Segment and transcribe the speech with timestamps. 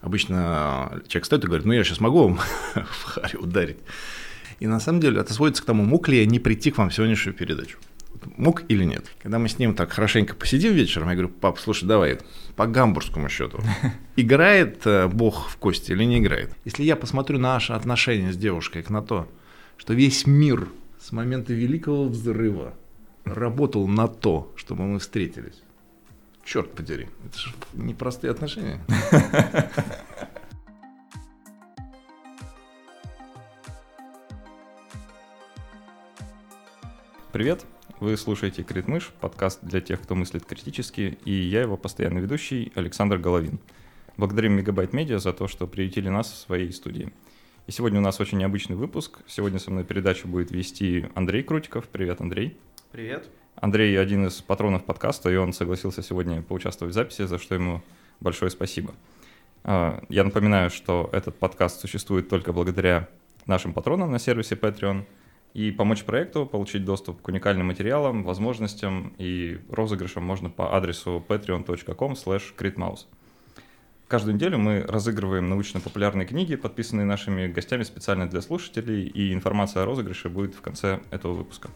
[0.00, 2.40] Обычно человек стоит и говорит, ну я сейчас могу вам
[2.74, 3.78] в харе ударить.
[4.58, 6.90] И на самом деле это сводится к тому, мог ли я не прийти к вам
[6.90, 7.78] в сегодняшнюю передачу.
[8.36, 9.06] Мог или нет.
[9.22, 12.18] Когда мы с ним так хорошенько посидим вечером, я говорю, пап, слушай, давай,
[12.56, 13.60] по гамбургскому счету,
[14.16, 16.54] играет э, Бог в кости или не играет?
[16.64, 19.28] Если я посмотрю наши отношения с девушкой на то,
[19.78, 20.68] что весь мир
[21.00, 22.74] с момента Великого Взрыва
[23.24, 25.62] работал на то, чтобы мы встретились,
[26.50, 28.80] черт подери, это же непростые отношения.
[37.32, 37.64] Привет,
[38.00, 43.18] вы слушаете «Критмыш», подкаст для тех, кто мыслит критически, и я его постоянный ведущий Александр
[43.18, 43.60] Головин.
[44.16, 47.12] Благодарим Мегабайт Медиа за то, что приютили нас в своей студии.
[47.68, 49.20] И сегодня у нас очень необычный выпуск.
[49.28, 51.86] Сегодня со мной передачу будет вести Андрей Крутиков.
[51.86, 52.58] Привет, Андрей.
[52.90, 53.30] Привет.
[53.60, 57.82] Андрей один из патронов подкаста, и он согласился сегодня поучаствовать в записи, за что ему
[58.20, 58.94] большое спасибо.
[59.64, 63.08] А, я напоминаю, что этот подкаст существует только благодаря
[63.46, 65.04] нашим патронам на сервисе Patreon–
[65.54, 72.12] и помочь проекту получить доступ к уникальным материалам, возможностям и розыгрышам можно по адресу patreon.com
[72.12, 73.06] critmouse.
[74.06, 79.86] Каждую неделю мы разыгрываем научно-популярные книги, подписанные нашими гостями специально для слушателей, и информация о
[79.86, 81.70] розыгрыше будет в конце этого выпуска.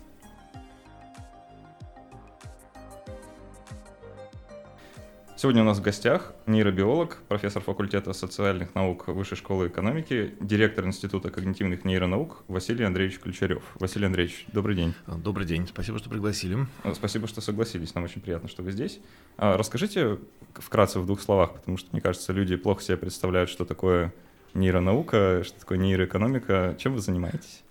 [5.44, 11.28] Сегодня у нас в гостях нейробиолог, профессор факультета социальных наук Высшей школы экономики, директор Института
[11.28, 13.62] когнитивных нейронаук Василий Андреевич Ключарев.
[13.74, 14.94] Василий Андреевич, добрый день.
[15.06, 16.66] Добрый день, спасибо, что пригласили.
[16.94, 19.00] Спасибо, что согласились, нам очень приятно, что вы здесь.
[19.36, 20.18] А расскажите
[20.54, 24.14] вкратце в двух словах, потому что, мне кажется, люди плохо себе представляют, что такое
[24.54, 26.74] нейронаука, что такое нейроэкономика.
[26.78, 27.64] Чем вы занимаетесь?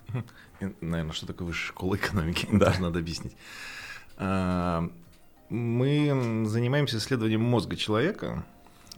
[0.80, 2.66] Наверное, что такое Высшая школа экономики, да.
[2.66, 3.36] даже надо объяснить.
[5.48, 8.44] Мы занимаемся исследованием мозга человека,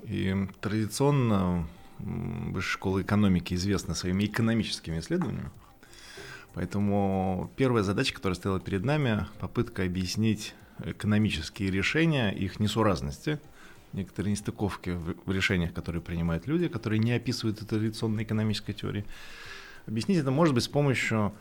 [0.05, 1.67] и традиционно
[1.99, 5.51] Высшая школа экономики известна своими экономическими исследованиями.
[6.55, 10.55] Поэтому первая задача, которая стояла перед нами, попытка объяснить
[10.85, 13.41] экономические решения, их несуразности,
[13.93, 19.05] некоторые нестыковки в решениях, которые принимают люди, которые не описывают традиционной экономической теории.
[19.87, 21.33] Объяснить это может быть с помощью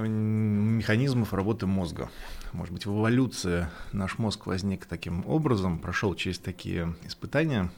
[0.00, 2.10] механизмов работы мозга.
[2.52, 7.70] Может быть, в эволюции наш мозг возник таким образом, прошел через такие испытания,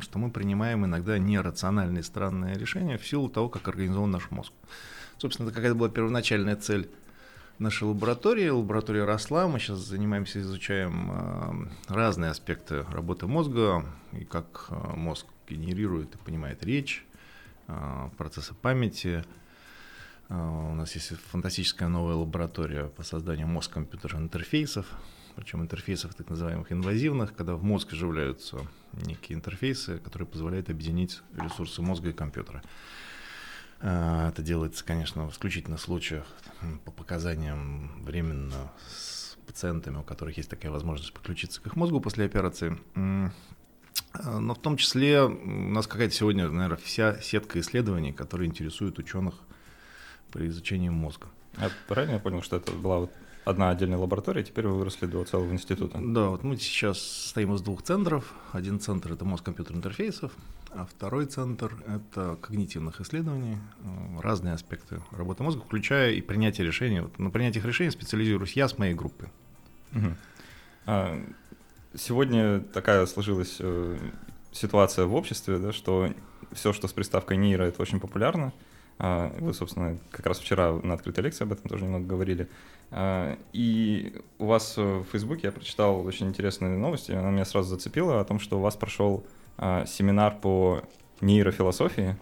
[0.00, 4.52] что мы принимаем иногда нерациональные странные решения в силу того, как организован наш мозг.
[5.18, 6.88] Собственно, это какая-то была первоначальная цель
[7.58, 8.48] нашей лаборатории.
[8.48, 15.26] Лаборатория росла, мы сейчас занимаемся, изучаем э, разные аспекты работы мозга, и как э, мозг
[15.48, 17.04] генерирует и понимает речь,
[18.16, 19.24] процессы памяти,
[20.32, 24.86] у нас есть фантастическая новая лаборатория по созданию мозг-компьютер интерфейсов,
[25.36, 31.82] причем интерфейсов так называемых инвазивных, когда в мозг вживляются некие интерфейсы, которые позволяют объединить ресурсы
[31.82, 32.62] мозга и компьютера.
[33.80, 36.26] А, это делается, конечно, в исключительно случаях
[36.84, 42.24] по показаниям временно с пациентами, у которых есть такая возможность подключиться к их мозгу после
[42.24, 42.78] операции.
[42.94, 49.34] Но в том числе у нас какая-то сегодня, наверное, вся сетка исследований, которые интересуют ученых
[50.32, 51.26] при изучении мозга.
[51.56, 53.12] А правильно я понял, что это была вот
[53.44, 55.98] одна отдельная лаборатория, теперь вы выросли до целого института?
[56.00, 58.32] Да, вот мы сейчас стоим из двух центров.
[58.52, 60.32] Один центр— это мозг компьютер интерфейсов,
[60.70, 67.00] а второй центр— это когнитивных исследований, э, разные аспекты работы мозга, включая и принятие решений.
[67.00, 69.28] Вот на принятиях решений специализируюсь я с моей группой.
[69.92, 70.16] Угу.
[70.86, 71.22] А,
[71.94, 73.98] сегодня такая сложилась э,
[74.52, 76.10] ситуация в обществе, да, что
[76.52, 78.52] все, что с приставкой нейро, это очень популярно.
[78.98, 82.48] А, вы, собственно, как раз вчера на открытой лекции об этом тоже немного говорили.
[82.90, 88.20] А, и у вас в Фейсбуке я прочитал очень интересные новости, она меня сразу зацепила
[88.20, 89.24] о том, что у вас прошел
[89.58, 90.82] а, семинар по
[91.20, 92.16] нейрофилософии,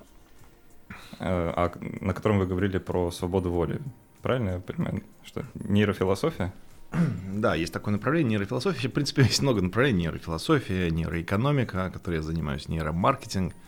[1.18, 3.80] на котором вы говорили про свободу воли.
[4.22, 6.52] Правильно я понимаю, что нейрофилософия?
[7.34, 8.88] Да, есть такое направление нейрофилософия.
[8.88, 13.54] В принципе, есть много направлений нейрофилософия, нейроэкономика, которой я занимаюсь, нейромаркетинг–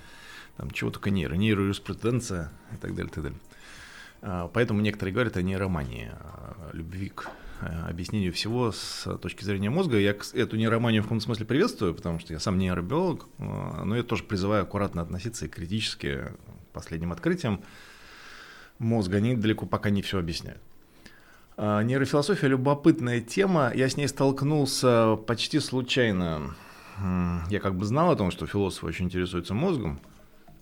[0.57, 3.39] там чего только нейро, нейроюриспруденция и так далее, так далее.
[4.23, 7.29] А, поэтому некоторые говорят о нейромании, о любви к
[7.61, 9.99] э, объяснению всего с точки зрения мозга.
[9.99, 14.03] Я эту нейроманию в каком-то смысле приветствую, потому что я сам нейробиолог, а, но я
[14.03, 17.63] тоже призываю аккуратно относиться и критически к последним открытиям
[18.79, 19.17] мозга.
[19.17, 20.61] Они далеко пока не все объясняют.
[21.57, 23.73] А, нейрофилософия– любопытная тема.
[23.75, 26.55] Я с ней столкнулся почти случайно.
[27.51, 29.99] Я как бы знал о том, что философы очень интересуются мозгом–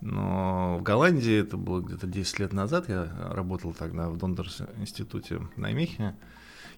[0.01, 5.41] но в Голландии, это было где-то 10 лет назад, я работал тогда в Дондерс институте
[5.57, 6.15] на Мехе,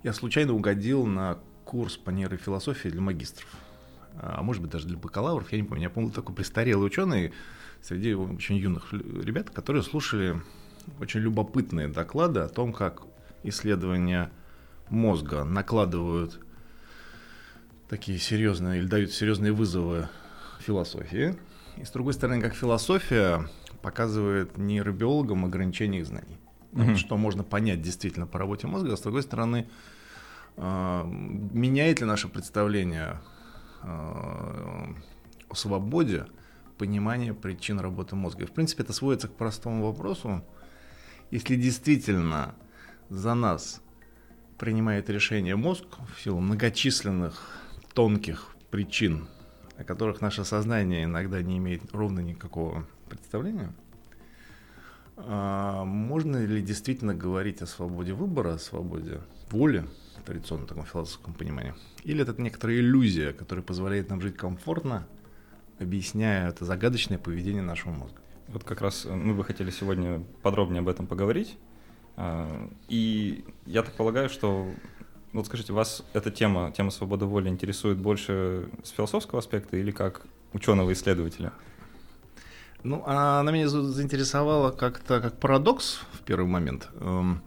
[0.02, 3.48] я случайно угодил на курс по нейрофилософии для магистров.
[4.14, 5.84] а может быть даже для бакалавров, я не помню.
[5.84, 7.32] Я помню такой престарелый ученый
[7.80, 10.40] среди очень юных ребят, которые слушали
[11.00, 13.02] очень любопытные доклады о том, как
[13.44, 14.30] исследования
[14.88, 16.40] мозга накладывают
[17.88, 20.08] такие серьезные или дают серьезные вызовы
[20.60, 21.36] философии.
[21.82, 23.48] И с другой стороны, как философия
[23.82, 26.38] показывает нейробиологам ограничение их знаний.
[26.70, 26.94] Mm-hmm.
[26.94, 29.68] Что можно понять действительно по работе мозга, а с другой стороны,
[30.56, 33.20] э, меняет ли наше представление
[33.82, 36.26] э, о свободе
[36.78, 38.44] понимание причин работы мозга.
[38.44, 40.44] И, в принципе, это сводится к простому вопросу.
[41.32, 42.54] Если действительно
[43.08, 43.82] за нас
[44.56, 47.60] принимает решение мозг в силу многочисленных
[47.92, 49.26] тонких причин,
[49.82, 53.72] о которых наше сознание иногда не имеет ровно никакого представления,
[55.16, 59.20] а можно ли действительно говорить о свободе выбора, о свободе
[59.50, 59.84] воли
[60.18, 61.74] в традиционном таком философском понимании?
[62.04, 65.06] Или это некоторая иллюзия, которая позволяет нам жить комфортно,
[65.78, 68.20] объясняя это загадочное поведение нашего мозга?
[68.48, 71.56] Вот как раз мы бы хотели сегодня подробнее об этом поговорить.
[72.16, 74.70] А, и я так полагаю, что
[75.32, 80.22] вот скажите, вас эта тема, тема свободы воли интересует больше с философского аспекта или как
[80.52, 81.52] ученого-исследователя?
[82.82, 86.88] Ну, она меня заинтересовала как-то как парадокс в первый момент.
[87.00, 87.40] Эм,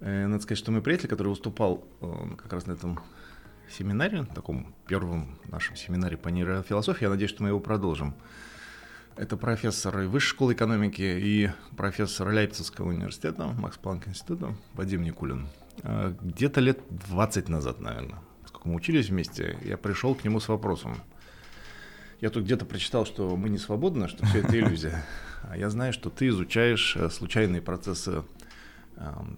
[0.00, 2.98] э, надо сказать, что мой приятель, который выступал эм, как раз на этом
[3.70, 8.14] семинаре, таком первом нашем семинаре по нейрофилософии, я надеюсь, что мы его продолжим.
[9.16, 15.46] Это профессор Высшей школы экономики и профессор Лейпцигского университета, Макс Планк института, Вадим Никулин.
[15.82, 20.48] А, где-то лет 20 назад, наверное, сколько мы учились вместе, я пришел к нему с
[20.48, 20.96] вопросом.
[22.20, 25.04] Я тут где-то прочитал, что мы не свободны, что все это иллюзия.
[25.44, 28.22] А я знаю, что ты изучаешь э, случайные процессы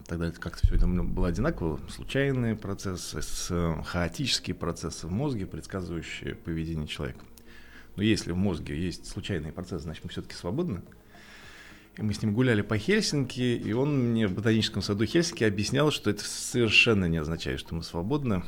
[0.07, 1.81] Тогда как-то все это было одинаково.
[1.89, 3.21] Случайные процессы,
[3.51, 7.25] э, хаотические процессы в мозге, предсказывающие поведение человека.
[7.97, 10.83] Но если в мозге есть случайные процессы, значит мы все-таки свободны.
[11.97, 15.93] И мы с ним гуляли по Хельсинки, и он мне в ботаническом саду Хельсинки объяснял,
[15.93, 18.43] что это совершенно не означает, что мы свободны.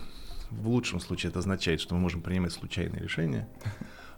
[0.50, 3.48] В лучшем случае это означает, что мы можем принимать случайные решения.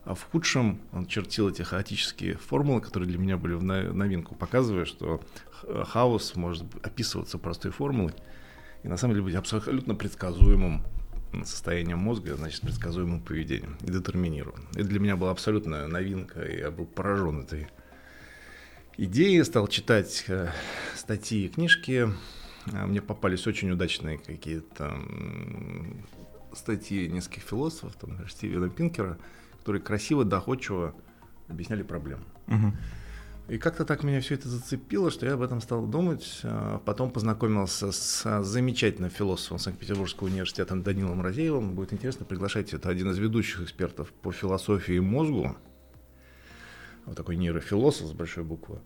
[0.04, 4.86] А в худшем он чертил эти хаотические формулы, которые для меня были в новинку, показывая,
[4.86, 5.20] что
[5.84, 8.14] хаос может описываться простой формулой
[8.82, 10.82] и на самом деле быть абсолютно предсказуемым
[11.44, 14.66] состоянием мозга, значит, предсказуемым поведением и детерминирован.
[14.72, 17.68] Это для меня была абсолютная новинка, и я был поражен этой
[18.98, 20.50] идеей, стал читать э,
[20.94, 22.08] статьи и книжки.
[22.72, 24.94] А мне попались очень удачные какие-то
[26.52, 29.18] статьи нескольких философов, там, например, Стивена Пинкера,
[29.58, 30.94] которые красиво, доходчиво
[31.48, 32.24] объясняли проблему.
[32.48, 32.72] Угу.
[33.48, 36.40] И как-то так меня все это зацепило, что я об этом стал думать.
[36.42, 41.74] А потом познакомился с замечательным философом Санкт-Петербургского университета Данилом Разеевым.
[41.74, 42.76] Будет интересно, приглашайте.
[42.76, 45.56] Это один из ведущих экспертов по философии и мозгу
[47.08, 48.80] вот такой нейрофилософ с большой буквы.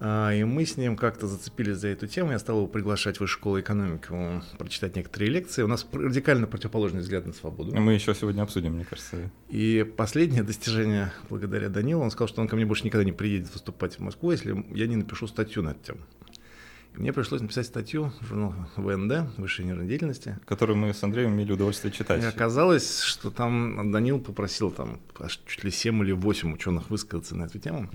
[0.00, 2.32] А, и мы с ним как-то зацепились за эту тему.
[2.32, 4.08] Я стал его приглашать в Высшую школу экономики,
[4.58, 5.62] прочитать некоторые лекции.
[5.62, 7.74] У нас радикально противоположный взгляд на свободу.
[7.74, 9.30] Мы еще сегодня обсудим, мне кажется.
[9.48, 13.52] И последнее достижение благодаря Данилу, он сказал, что он ко мне больше никогда не приедет
[13.52, 16.00] выступать в Москву, если я не напишу статью на эту тему.
[16.94, 20.38] Мне пришлось написать статью в журнал ВНД, Высшей нервной деятельности.
[20.44, 22.22] Которую мы с Андреем имели удовольствие читать.
[22.22, 27.34] И оказалось, что там Данил попросил там аж чуть ли 7 или 8 ученых высказаться
[27.34, 27.90] на эту тему.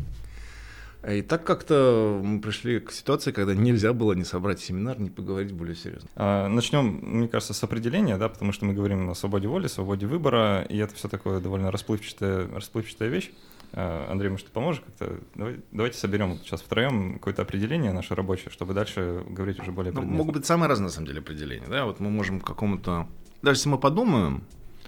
[1.08, 5.54] И так как-то мы пришли к ситуации, когда нельзя было не собрать семинар, не поговорить
[5.54, 6.10] более серьезно.
[6.16, 10.08] А, начнем, мне кажется, с определения, да, потому что мы говорим о свободе воли, свободе
[10.08, 13.32] выбора, и это все такое довольно расплывчатая, расплывчатая вещь.
[13.74, 15.20] А, Андрей, может, ты поможешь как-то?
[15.36, 20.02] Давай, давайте соберем сейчас втроем какое-то определение наше рабочее, чтобы дальше говорить уже более ну,
[20.02, 21.68] Могут быть самые разные, на самом деле, определения.
[21.68, 21.86] Да?
[21.86, 23.08] Вот мы можем какому-то...
[23.42, 24.44] Даже если мы подумаем,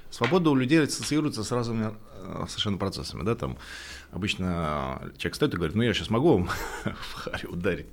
[0.10, 3.24] свобода у людей ассоциируется с разными э, совершенно процессами.
[3.24, 3.36] Да?
[3.36, 3.58] Там
[4.12, 6.50] обычно человек стоит и говорит, ну я сейчас могу вам
[6.84, 7.88] в харе ударить.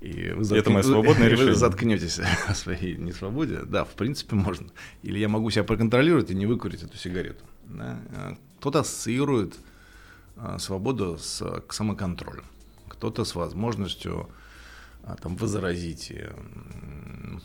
[0.00, 0.60] И вы, затк...
[0.60, 1.52] это мое свободное решение.
[1.52, 3.60] вы заткнетесь о своей несвободе.
[3.64, 4.68] Да, в принципе, можно.
[5.02, 7.44] Или я могу себя проконтролировать и не выкурить эту сигарету.
[7.66, 8.00] Да?
[8.10, 9.56] Э, кто-то ассоциирует
[10.58, 12.44] свободу с, к самоконтролю,
[12.88, 14.28] кто-то с возможностью
[15.04, 16.12] а, там, возразить.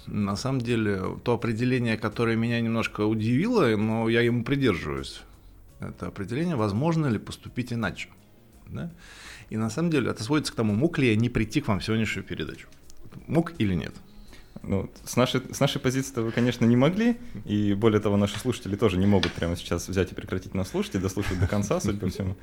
[0.07, 5.21] На самом деле, то определение, которое меня немножко удивило, но я ему придерживаюсь,
[5.79, 8.09] это определение, возможно ли поступить иначе.
[8.67, 8.91] Да?
[9.49, 11.79] И на самом деле это сводится к тому, мог ли я не прийти к вам
[11.79, 12.67] в сегодняшнюю передачу.
[13.27, 13.93] Мог или нет?
[14.61, 18.75] Ну, с нашей, с нашей позиции вы, конечно, не могли, и более того, наши слушатели
[18.75, 21.99] тоже не могут прямо сейчас взять и прекратить нас слушать и дослушать до конца, судя
[21.99, 22.35] по всему.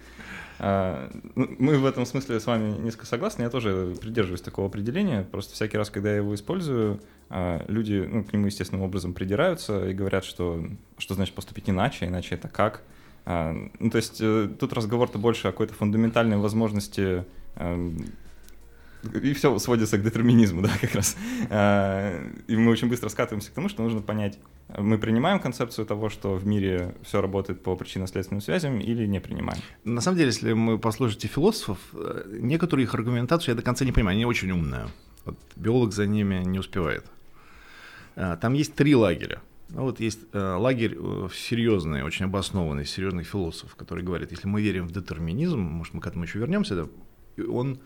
[0.58, 5.22] А, ну, мы в этом смысле с вами несколько согласны, я тоже придерживаюсь такого определения,
[5.22, 7.00] просто всякий раз, когда я его использую,
[7.30, 10.62] а, люди ну, к нему естественным образом придираются и говорят, что,
[10.98, 12.82] что значит поступить иначе, иначе это как.
[13.24, 17.24] А, ну, то есть э, тут разговор-то больше о какой-то фундаментальной возможности
[17.56, 18.04] эм,
[19.22, 21.16] и все сводится к детерминизму, да, как раз.
[21.48, 24.38] А, и мы очень быстро скатываемся к тому, что нужно понять,
[24.76, 29.60] мы принимаем концепцию того, что в мире все работает по причинно-следственным связям или не принимаем?
[29.84, 33.92] На самом деле, если мы послушаете философов, э, некоторые их аргументацию я до конца не
[33.92, 34.86] понимаю, они очень умные.
[35.24, 37.04] Вот биолог за ними не успевает.
[38.16, 39.40] А, там есть три лагеря.
[39.70, 44.62] Ну, вот есть э, лагерь э, серьезный, очень обоснованный, серьезных философов, который говорит, если мы
[44.62, 47.78] верим в детерминизм, может, мы к этому еще вернемся, да, он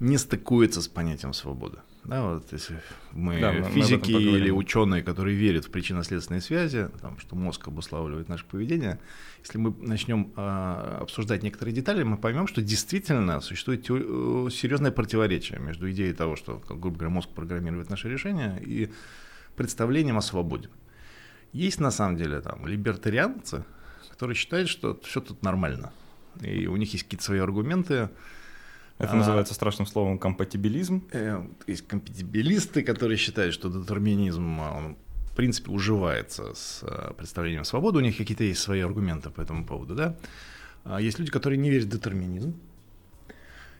[0.00, 1.78] не стыкуется с понятием свободы.
[2.04, 2.80] Да, вот если
[3.12, 8.30] мы да, физики мы или ученые, которые верят в причинно-следственные связи, там, что мозг обуславливает
[8.30, 8.98] наше поведение,
[9.44, 15.58] если мы начнем а, обсуждать некоторые детали, мы поймем, что действительно существует э, серьезное противоречие
[15.60, 18.90] между идеей того, что, грубо говоря, мозг программирует наши решения, и
[19.56, 20.70] представлением о свободе.
[21.52, 23.64] Есть на самом деле там либертарианцы,
[24.10, 25.92] которые считают, что все тут нормально,
[26.40, 28.08] и у них есть какие-то свои аргументы,
[29.00, 31.02] это а, называется страшным словом компатибилизм.
[31.12, 37.64] Э, есть компатибилисты, которые считают, что детерминизм, а, он, в принципе, уживается с а, представлением
[37.64, 37.98] свободы.
[37.98, 40.16] У них какие-то есть свои аргументы по этому поводу, да.
[40.84, 42.54] А есть люди, которые не верят в детерминизм.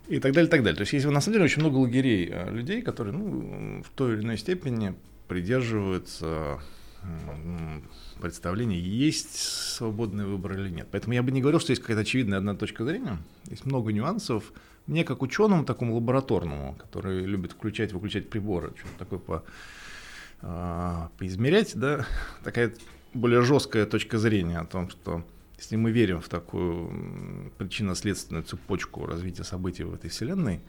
[0.08, 0.76] И так далее, и так далее.
[0.76, 4.22] То есть есть на самом деле очень много лагерей людей, которые ну, в той или
[4.22, 4.94] иной степени
[5.28, 6.60] придерживаются
[8.20, 10.88] представления, есть свободный выбор или нет.
[10.90, 13.18] Поэтому я бы не говорил, что есть какая-то очевидная одна точка зрения.
[13.48, 14.52] Есть много нюансов.
[14.86, 19.44] Мне, как ученому, такому лабораторному, который любит включать, выключать приборы, что-то такое по,
[20.42, 22.06] а, поизмерять, да,
[22.44, 22.72] такая
[23.14, 25.24] более жесткая точка зрения о том, что
[25.58, 30.60] если мы верим в такую причинно-следственную цепочку развития событий в этой вселенной,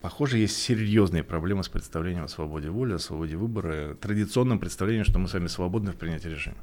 [0.00, 5.18] Похоже, есть серьезные проблемы с представлением о свободе воли, о свободе выбора, традиционным представлением, что
[5.18, 6.58] мы с вами свободны в принятии решений.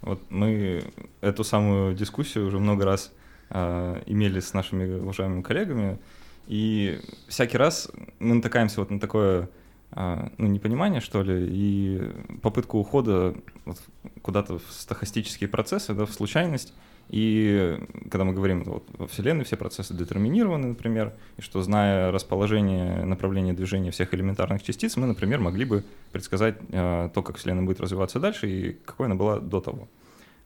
[0.00, 0.84] Вот мы
[1.20, 3.12] эту самую дискуссию уже много раз
[3.50, 5.98] э, имели с нашими уважаемыми коллегами,
[6.46, 9.48] и всякий раз мы натыкаемся вот на такое
[9.92, 12.12] э, ну, непонимание, что ли, и
[12.42, 13.78] попытку ухода вот
[14.22, 16.72] куда-то в стахастические процессы, да, в случайность,
[17.10, 17.78] и
[18.10, 23.54] когда мы говорим, вот, во Вселенной все процессы детерминированы, например, и что, зная расположение, направление
[23.54, 28.20] движения всех элементарных частиц, мы, например, могли бы предсказать э, то, как Вселенная будет развиваться
[28.20, 29.88] дальше и какой она была до того.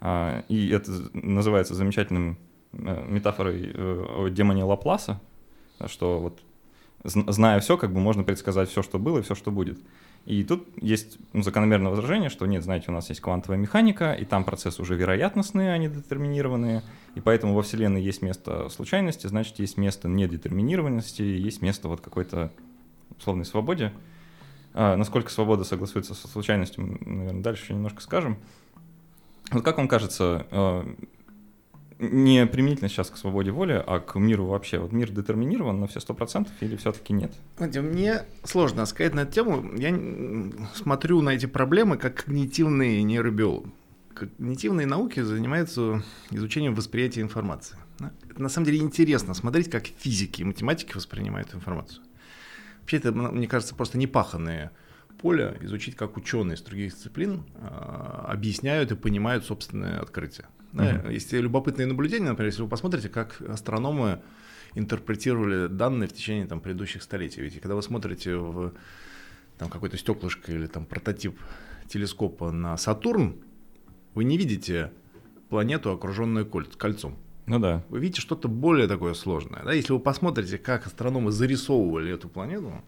[0.00, 5.21] А, и это называется замечательным э, метафорой э, о демоне Лапласа,
[5.87, 6.41] что вот
[7.05, 9.79] зная все, как бы можно предсказать все, что было и все, что будет.
[10.25, 14.45] И тут есть закономерное возражение, что нет, знаете, у нас есть квантовая механика, и там
[14.45, 16.83] процессы уже вероятностные, а не детерминированные,
[17.17, 22.52] и поэтому во Вселенной есть место случайности, значит, есть место недетерминированности, есть место вот какой-то
[23.19, 23.93] условной свободе.
[24.75, 28.38] А, насколько свобода согласуется со случайностью, наверное, дальше еще немножко скажем.
[29.50, 30.87] Вот как вам кажется, а,
[32.02, 34.78] не применительно сейчас к свободе воли, а к миру вообще.
[34.78, 37.32] Вот мир детерминирован на все сто процентов или все-таки нет?
[37.59, 39.73] Мне сложно сказать на эту тему.
[39.76, 39.97] Я
[40.75, 43.66] смотрю на эти проблемы как когнитивный нейробиолог.
[44.14, 47.76] Когнитивные науки занимаются изучением восприятия информации.
[48.37, 52.02] На самом деле интересно смотреть, как физики и математики воспринимают информацию.
[52.80, 54.71] Вообще это, мне кажется, просто непаханные
[55.21, 60.47] поля изучить, как ученые из других дисциплин э, объясняют и понимают собственное открытие.
[60.73, 61.12] Да, mm-hmm.
[61.12, 64.21] Есть любопытные наблюдения, например, если вы посмотрите, как астрономы
[64.75, 67.43] интерпретировали данные в течение там, предыдущих столетий.
[67.43, 68.73] Ведь когда вы смотрите в
[69.59, 71.38] там, какое-то стеклышко или там, прототип
[71.88, 73.37] телескопа на Сатурн,
[74.14, 74.93] вы не видите
[75.50, 77.19] планету, окруженную кольцом.
[77.47, 77.85] Ну да.
[77.88, 79.62] Вы видите что-то более такое сложное.
[79.62, 79.73] Да?
[79.73, 82.83] Если вы посмотрите, как астрономы зарисовывали эту планету,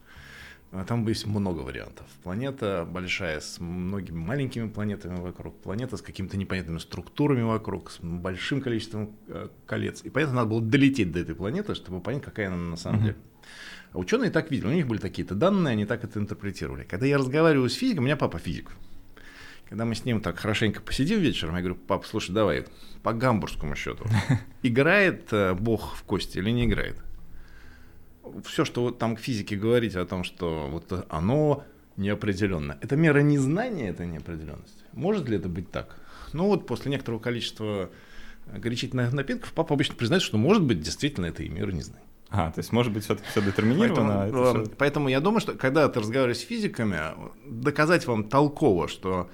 [0.83, 2.04] там есть много вариантов.
[2.25, 8.61] Планета большая, с многими маленькими планетами вокруг, планета с какими-то непонятными структурами вокруг, с большим
[8.61, 10.02] количеством э, колец.
[10.02, 13.02] И понятно, надо было долететь до этой планеты, чтобы понять, какая она на самом mm-hmm.
[13.02, 13.16] деле.
[13.93, 16.83] А ученые так видели, у них были такие-то данные, они так это интерпретировали.
[16.83, 18.73] Когда я разговариваю с физиком, у меня папа физик.
[19.69, 22.66] Когда мы с ним так хорошенько посидим вечером, я говорю, папа, слушай, давай,
[23.04, 24.04] по гамбургскому счету,
[24.62, 26.99] играет э, Бог в кости или не играет?
[28.45, 31.64] Все, что вот там к физике говорить о том, что вот оно
[31.97, 34.85] неопределенно, это мера незнания, это неопределенность.
[34.93, 35.97] Может ли это быть так?
[36.33, 37.90] Ну вот после некоторого количества
[38.47, 42.04] горячительных напитков папа обычно признает, что может быть действительно это и мера незнания.
[42.31, 44.14] А, то есть, может быть, все-таки все детерминировано.
[44.19, 44.75] Поэтому, а все...
[44.76, 46.99] поэтому я думаю, что когда ты разговариваешь с физиками,
[47.47, 49.31] доказать вам толково, что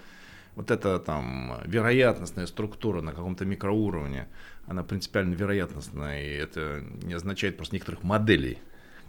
[0.54, 4.28] вот эта там вероятностная структура на каком-то микроуровне,
[4.66, 8.58] она принципиально вероятностная, и это не означает просто некоторых моделей,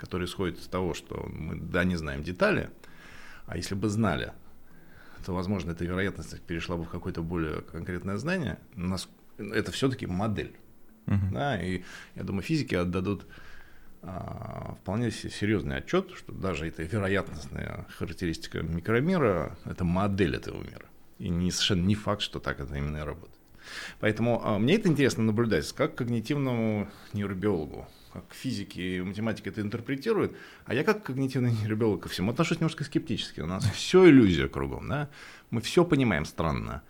[0.01, 2.72] которые исходят из того, что мы, да, не знаем детали,
[3.46, 4.34] а если бы знали,
[5.24, 8.58] то, возможно, эта вероятность перешла бы в какое-то более конкретное знание.
[8.75, 10.55] Нас это все-таки модель.
[11.05, 11.31] Uh-huh.
[11.31, 11.84] Да, и
[12.15, 13.27] я думаю, физики отдадут
[14.01, 20.86] а, вполне серьезный отчет, что даже эта вероятностная характеристика микромира– это модель этого мира.
[21.20, 23.38] И не, совершенно не факт, что так это именно и работает.
[24.00, 30.35] Поэтому а, мне это интересно наблюдать, как когнитивному нейробиологу, как физики и математики это интерпретируют,
[30.65, 33.41] а я как когнитивный нейробиолог ко всему отношусь немножко скептически.
[33.41, 35.09] У нас все иллюзия кругом, да?
[35.49, 36.81] мы все понимаем странно.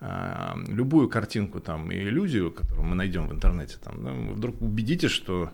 [0.00, 4.60] А, любую картинку там и иллюзию, которую мы найдем в интернете, там, да, вы вдруг
[4.62, 5.52] убедитесь, что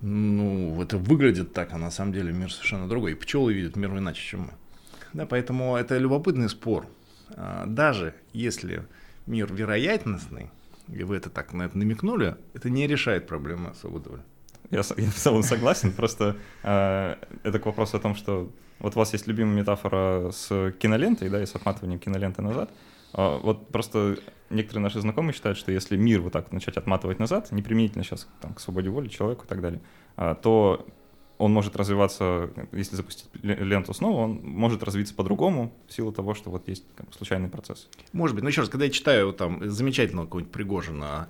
[0.00, 3.12] ну, это выглядит так, а на самом деле мир совершенно другой.
[3.12, 4.50] И пчелы видят мир иначе, чем мы.
[5.12, 6.86] Да, поэтому это любопытный спор.
[7.30, 8.84] А, даже если
[9.26, 10.50] мир вероятностный,
[10.88, 14.22] и вы это так на это намекнули, это не решает проблемы свободы воли.
[14.70, 18.98] Я, я в целом согласен, просто э, это к вопросу о том, что вот у
[18.98, 22.70] вас есть любимая метафора с кинолентой, да, и с отматыванием киноленты назад.
[23.12, 24.18] Э, вот просто
[24.50, 28.28] некоторые наши знакомые считают, что если мир вот так начать отматывать назад, не применительно сейчас
[28.40, 29.80] там, к свободе воли, человеку и так далее,
[30.16, 30.86] э, то
[31.38, 36.50] он может развиваться, если запустить ленту снова, он может развиться по-другому в силу того, что
[36.50, 37.88] вот есть как бы, случайный процесс.
[38.12, 38.44] Может быть.
[38.44, 41.28] Но еще раз, когда я читаю там замечательного какого-нибудь Пригожина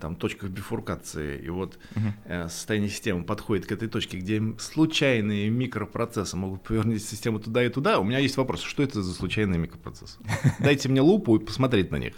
[0.00, 2.06] там точках бифуркации, и вот угу.
[2.24, 7.68] э, состояние системы подходит к этой точке, где случайные микропроцессы могут повернуть систему туда и
[7.68, 10.18] туда, у меня есть вопрос, что это за случайные микропроцессы?
[10.58, 12.14] Дайте мне лупу и посмотреть на них.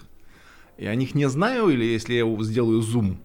[0.79, 3.21] Я о них не знаю, или если я сделаю зум,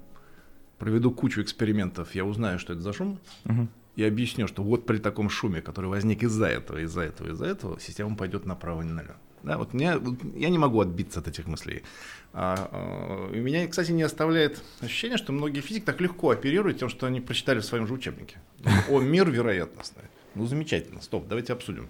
[0.78, 3.70] проведу кучу экспериментов, я узнаю, что это за шум, угу
[4.00, 7.80] и объясню, что вот при таком шуме, который возник из-за этого, из-за этого, из-за этого,
[7.82, 9.18] система пойдет направо не налево.
[9.44, 10.00] Да, вот меня,
[10.36, 11.84] я не могу отбиться от этих мыслей.
[12.32, 16.88] А, а, и меня, кстати, не оставляет ощущение, что многие физики так легко оперируют тем,
[16.88, 18.38] что они прочитали в своем же учебнике.
[18.90, 20.04] О, мир вероятностный.
[20.34, 21.02] Ну, замечательно.
[21.02, 21.90] Стоп, давайте обсудим.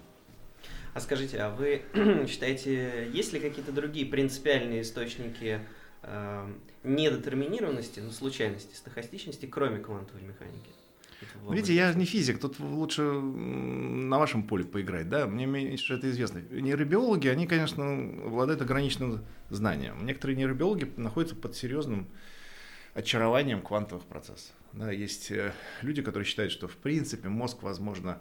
[0.96, 1.84] А скажите, а вы
[2.28, 5.60] считаете, есть ли какие-то другие принципиальные источники
[6.01, 10.72] э, недетерминированности, ну, случайности, стохастичности, кроме квантовой механики?
[11.49, 16.39] Видите, я не физик, тут лучше на вашем поле поиграть, да, мне меньше это известно.
[16.39, 17.84] Нейробиологи, они, конечно,
[18.25, 20.05] обладают ограниченным знанием.
[20.05, 22.08] Некоторые нейробиологи находятся под серьезным
[22.93, 24.53] очарованием квантовых процессов.
[24.73, 28.19] Да, есть э, люди, которые считают, что в принципе мозг, возможно,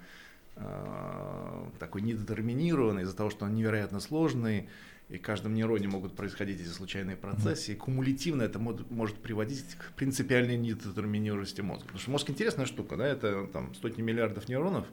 [0.57, 4.69] э, такой недетерминированный из-за того, что он невероятно сложный,
[5.09, 9.65] и в каждом нейроне могут происходить эти случайные процессы, и кумулятивно это может, может приводить
[9.75, 11.85] к принципиальной недетерминированности мозга.
[11.85, 14.87] Потому что мозг интересная штука, да, это там сотни миллиардов нейронов,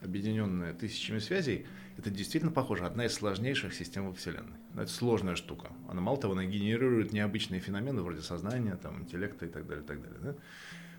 [0.00, 1.66] объединенные тысячами связей,
[1.98, 4.56] это действительно похоже, одна из сложнейших систем во Вселенной.
[4.74, 5.70] Но это сложная штука.
[5.88, 9.86] Она, мало того, она генерирует необычные феномены вроде сознания, там, интеллекта и так далее, и
[9.86, 10.18] так далее.
[10.22, 10.34] Да?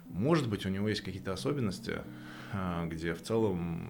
[0.09, 2.01] Может быть, у него есть какие-то особенности,
[2.51, 3.87] а, где в целом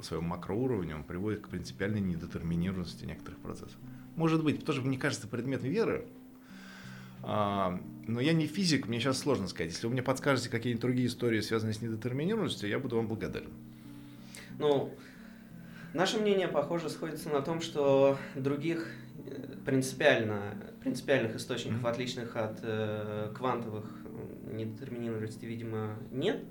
[0.00, 3.76] на своем макроуровне он приводит к принципиальной недетерминированности некоторых процессов.
[4.16, 6.06] Может быть, тоже мне кажется предмет веры,
[7.22, 9.72] а, но я не физик, мне сейчас сложно сказать.
[9.72, 13.50] Если вы мне подскажете какие-нибудь другие истории, связанные с недетерминированностью, я буду вам благодарен.
[14.58, 14.94] Ну,
[15.92, 18.88] наше мнение, похоже, сходится на том, что других
[19.26, 21.90] э, принципиально, принципиальных источников, mm-hmm.
[21.90, 23.84] отличных от э, квантовых
[24.50, 26.42] недетерминированности, видимо, нет.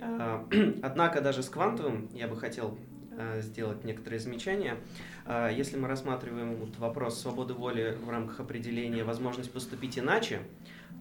[0.00, 0.46] А,
[0.82, 2.93] однако даже с квантовым я бы хотел Э,
[3.40, 4.76] сделать некоторые замечания.
[5.26, 10.40] Э, если мы рассматриваем вот вопрос свободы воли в рамках определения возможность поступить иначе,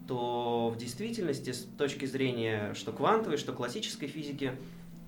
[0.08, 4.54] то в действительности с точки зрения что квантовой, что классической физики,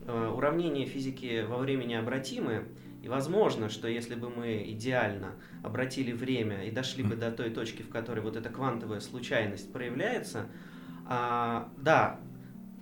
[0.07, 2.65] э, уравнения физики во времени обратимы,
[3.05, 7.83] и возможно, что если бы мы идеально обратили время и дошли бы до той точки,
[7.83, 10.47] в которой вот эта квантовая случайность проявляется,
[11.07, 12.19] а, да,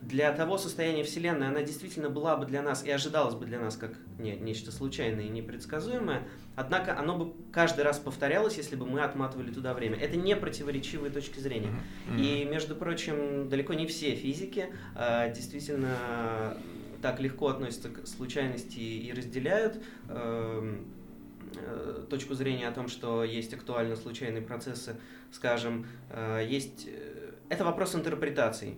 [0.08, 3.78] для того состояния Вселенной она действительно была бы для нас и ожидалась бы для нас
[3.78, 9.02] как не, нечто случайное и непредсказуемое, однако оно бы каждый раз повторялось, если бы мы
[9.02, 9.98] отматывали туда время.
[9.98, 11.72] Это не противоречивые точки зрения.
[12.10, 12.22] Mm-hmm.
[12.22, 16.58] И, между прочим, далеко не все физики э, действительно
[17.02, 20.76] так легко относятся к случайности и разделяют э,
[21.56, 24.96] э, точку зрения о том, что есть актуально случайные процессы,
[25.32, 26.88] скажем, э, есть...
[26.88, 28.78] Э, это вопрос интерпретаций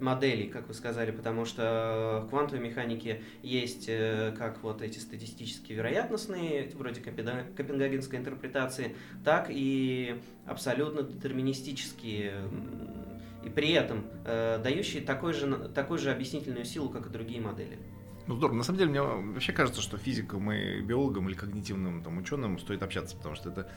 [0.00, 5.72] моделей, как вы сказали, потому что в квантовой механике есть э, как вот эти статистически
[5.72, 12.34] вероятностные, вроде копенгагенской интерпретации, так и абсолютно детерминистические
[13.44, 17.78] и при этом э, дающие такой же, такую же объяснительную силу, как и другие модели.
[18.26, 18.56] Ну, здорово.
[18.56, 22.82] На самом деле, мне вообще кажется, что физикам и биологам или когнитивным там, ученым стоит
[22.82, 23.68] общаться, потому что это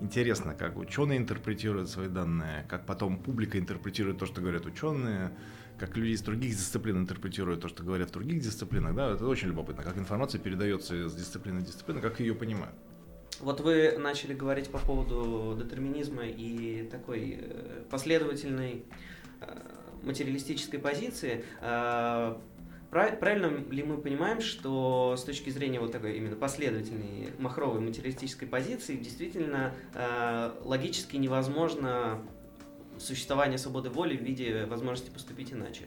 [0.00, 5.32] интересно, как ученые интерпретируют свои данные, как потом публика интерпретирует то, что говорят ученые,
[5.78, 8.94] как люди из других дисциплин интерпретируют то, что говорят в других дисциплинах.
[8.94, 12.74] Да, это очень любопытно, как информация передается из дисциплины в дисциплину, как ее понимают.
[13.40, 18.82] Вот вы начали говорить по поводу детерминизма и такой э, последовательной
[19.40, 19.46] э,
[20.02, 21.44] материалистической позиции.
[22.90, 28.48] Э, правильно ли мы понимаем, что с точки зрения вот такой именно последовательной махровой материалистической
[28.48, 29.74] позиции действительно
[30.64, 32.20] логически невозможно
[32.98, 35.84] существование свободы воли в виде возможности поступить иначе?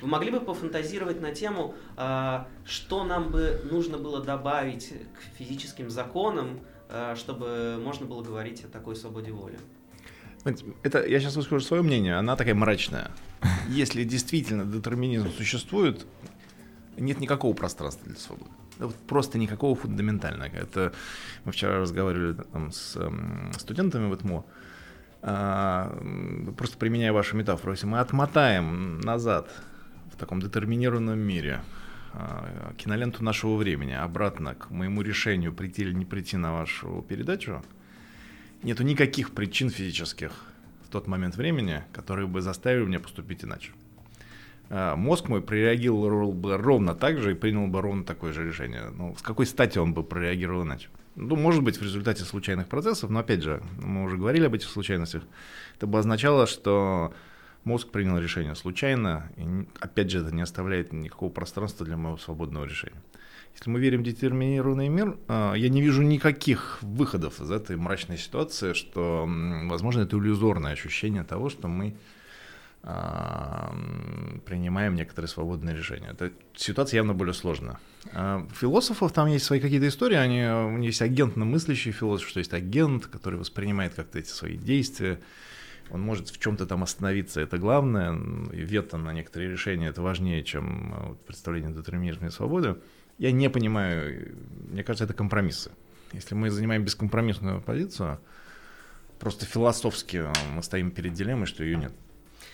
[0.00, 1.74] Вы могли бы пофантазировать на тему,
[2.64, 6.60] что нам бы нужно было добавить к физическим законам,
[6.92, 9.58] Э, чтобы можно было говорить о такой свободе воли.
[10.82, 13.12] Это, я сейчас выскажу свое мнение, она такая мрачная.
[13.68, 16.06] Если действительно детерминизм существует,
[16.96, 18.50] нет никакого пространства для свободы.
[19.06, 20.48] Просто никакого фундаментального.
[20.48, 20.92] Это
[21.44, 23.10] мы вчера разговаривали там, с э,
[23.58, 24.44] студентами в ЭТМО.
[25.22, 29.50] А, просто применяя вашу метафору, если мы отмотаем назад
[30.12, 31.60] в таком детерминированном мире
[32.14, 37.62] а, киноленту нашего времени обратно к моему решению прийти или не прийти на вашу передачу,
[38.62, 40.32] нету никаких причин физических
[40.86, 43.72] в тот момент времени, которые бы заставили меня поступить иначе.
[44.72, 48.90] А, мозг мой прореагировал бы ровно так же и принял бы ровно такое же решение.
[48.90, 50.88] Ну, с какой стати он бы прореагировал иначе?
[51.16, 54.68] Ну, может быть, в результате случайных процессов, но опять же, мы уже говорили об этих
[54.68, 55.24] случайностях.
[55.74, 57.12] Это бы означало, что
[57.64, 62.64] мозг принял решение случайно, и опять же это не оставляет никакого пространства для моего свободного
[62.64, 63.02] решения.
[63.56, 68.18] Если мы верим в детерминированный мир, а, я не вижу никаких выходов из этой мрачной
[68.18, 69.28] ситуации, что,
[69.64, 71.96] возможно, это иллюзорное ощущение того, что мы
[72.82, 76.08] принимаем некоторые свободные решения.
[76.12, 77.78] Эта ситуация явно более сложная.
[78.12, 82.38] А, философов там есть свои какие-то истории, они, у них есть агентно мыслящий философ, что
[82.38, 85.20] есть агент, который воспринимает как-то эти свои действия,
[85.90, 88.14] он может в чем-то там остановиться, это главное,
[88.52, 92.76] и вето на некоторые решения это важнее, чем э, представление детерминизма и свободы.
[93.18, 94.36] Я не понимаю,
[94.70, 95.72] мне кажется, это компромиссы.
[96.12, 98.20] Если мы занимаем бескомпромиссную позицию,
[99.18, 101.92] просто философски э, мы стоим перед дилеммой, что ее нет.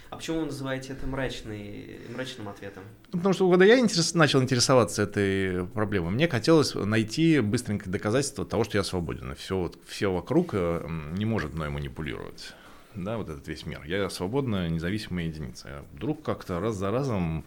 [0.09, 2.85] А почему вы называете это мрачный, мрачным ответом?
[3.13, 8.45] Ну, потому что когда я интерес, начал интересоваться этой проблемой, мне хотелось найти быстренькое доказательство
[8.45, 9.35] того, что я свободен.
[9.35, 12.55] Все, все вокруг э, не может мной манипулировать
[12.97, 13.83] да, вот этот весь мир.
[13.85, 15.85] Я свободная, независимая единица.
[15.93, 17.45] Вдруг как-то раз за разом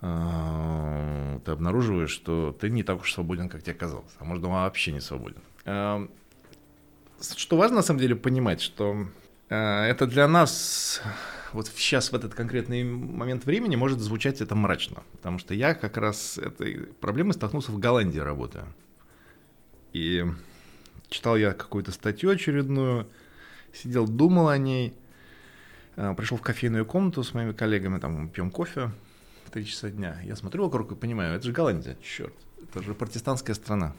[0.00, 4.92] э, ты обнаруживаешь, что ты не так уж свободен, как тебе казалось, а может, вообще
[4.92, 5.42] не свободен.
[5.64, 6.06] Э,
[7.36, 9.06] что важно на самом деле понимать, что
[9.48, 11.02] это для нас
[11.54, 15.96] вот сейчас в этот конкретный момент времени может звучать это мрачно, потому что я как
[15.96, 18.66] раз этой проблемой столкнулся в Голландии работая.
[19.92, 20.24] И
[21.08, 23.06] читал я какую-то статью очередную,
[23.72, 24.94] сидел, думал о ней.
[25.96, 28.90] А, Пришел в кофейную комнату с моими коллегами, там пьем кофе
[29.46, 30.20] в 3 часа дня.
[30.24, 32.34] Я смотрю вокруг и понимаю, это же Голландия, черт.
[32.60, 33.94] Это же протестантская страна.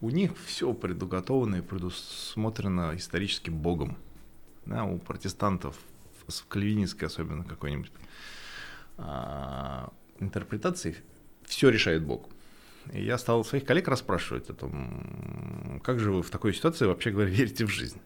[0.00, 3.98] У них все предуготовано и предусмотрено историческим богом.
[4.66, 5.76] Да, у протестантов,
[6.26, 7.92] в кальвинистской особенно какой-нибудь
[8.98, 10.96] а, интерпретации,
[11.44, 12.28] все решает бог.
[12.92, 17.10] И я стал своих коллег расспрашивать о том, как же вы в такой ситуации вообще
[17.10, 17.98] говоря верите в жизнь.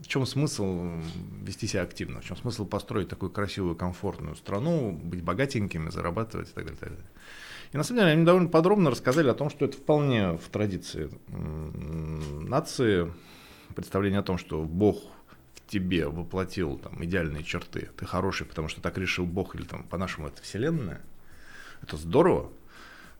[0.00, 1.00] В чем смысл
[1.42, 2.20] вести себя активно?
[2.20, 6.76] В чем смысл построить такую красивую, комфортную страну, быть богатенькими, зарабатывать и так далее.
[6.76, 7.06] И, так далее.
[7.72, 11.10] и на самом деле они довольно подробно рассказали о том, что это вполне в традиции
[11.28, 13.12] нации
[13.74, 14.98] представление о том, что Бог
[15.66, 20.28] тебе воплотил там идеальные черты, ты хороший, потому что так решил Бог, или там по-нашему
[20.28, 21.00] это Вселенная.
[21.82, 22.50] Это здорово,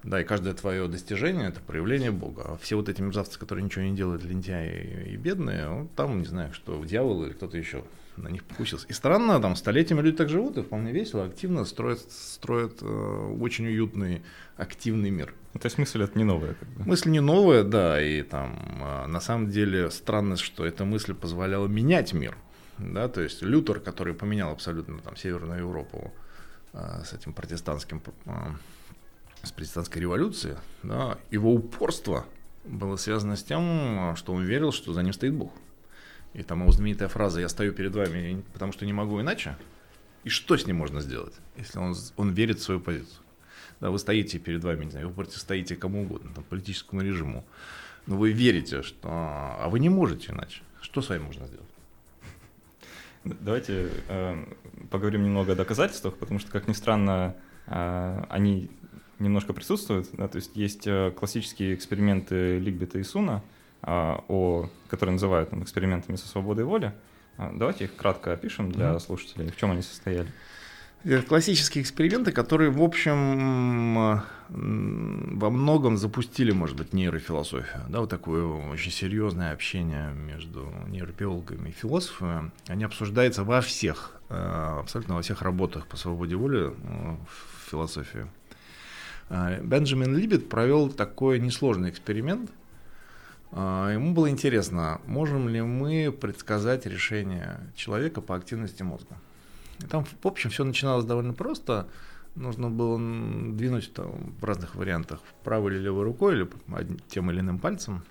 [0.02, 2.42] да, и каждое твое достижение– это проявление Бога.
[2.46, 6.26] А все вот эти мерзавцы, которые ничего не делают, лентяи и бедные, ну, там, не
[6.26, 7.85] знаю, что дьявол или кто-то еще
[8.16, 8.87] на них покусился.
[8.88, 13.66] И странно, там столетиями люди так живут, и вполне весело, активно строят, строят э, очень
[13.66, 14.22] уютный,
[14.57, 15.35] активный мир.
[15.53, 16.55] Ну, то есть мысль это не новая?
[16.55, 16.85] Как бы.
[16.85, 21.66] Мысль не новая, да, и там э, на самом деле странно, что эта мысль позволяла
[21.66, 22.37] менять мир.
[22.79, 26.12] Да, то есть Лютер, который поменял абсолютно там Северную Европу
[26.72, 28.31] э, с этим протестантским э,
[29.42, 32.24] с протестантской революции, да, его упорство
[32.64, 35.53] было связано с тем, что он верил, что за ним стоит Бог.
[36.35, 39.57] И там его знаменитая фраза «я стою перед вами, потому что не могу иначе».
[40.25, 43.23] И что с ним можно сделать, если он, он верит в свою позицию?
[43.81, 47.44] Да, вы стоите перед вами, не знаю, вы противостоите кому угодно, там, политическому режиму,
[48.07, 49.09] но вы верите, что...
[49.11, 50.62] А вы не можете иначе.
[50.81, 51.68] Что с вами можно сделать?
[53.25, 54.44] Давайте э,
[54.90, 57.35] поговорим немного о доказательствах, потому что, как ни странно,
[57.66, 58.70] э, они
[59.18, 60.09] немножко присутствуют.
[60.12, 63.42] Да, то есть есть э, классические эксперименты Лигбета и Суна,
[63.87, 66.92] о, которые называют там, экспериментами со свободой воли.
[67.38, 69.01] Э, давайте их кратко опишем для mm-hmm.
[69.01, 70.29] слушателей, в чем они состояли.
[71.29, 77.83] Классические эксперименты, которые, в общем, во многом запустили, может быть, нейрофилософию.
[77.90, 82.53] Да, вот такое очень серьезное общение между нейробиологами и философами.
[82.68, 88.27] Они обсуждаются во всех, абсолютно во всех работах по свободе воли в философии.
[89.29, 92.51] Бенджамин Либет провел такой несложный эксперимент.
[93.55, 99.17] Ему было интересно, можем ли мы предсказать решение человека по активности мозга.
[99.79, 101.87] И там, в общем, все начиналось довольно просто.
[102.35, 106.49] Нужно было двинуть там, в разных вариантах правой или левой рукой, или
[107.07, 108.03] тем или иным пальцем.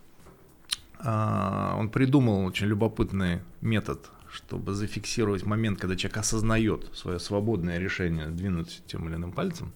[1.00, 8.28] А, он придумал очень любопытный метод, чтобы зафиксировать момент, когда человек осознает свое свободное решение
[8.28, 9.74] двинуть тем или иным пальцем.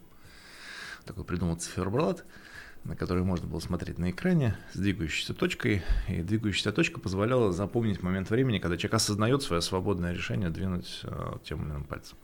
[1.04, 2.24] Такой придумал циферблат
[2.88, 8.02] на который можно было смотреть на экране с двигающейся точкой, и двигающаяся точка позволяла запомнить
[8.02, 12.17] момент времени, когда человек осознает свое свободное решение двинуть э, тем или иным пальцем.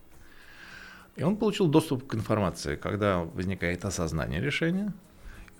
[1.16, 4.92] И он получил доступ к информации, когда возникает осознание решения,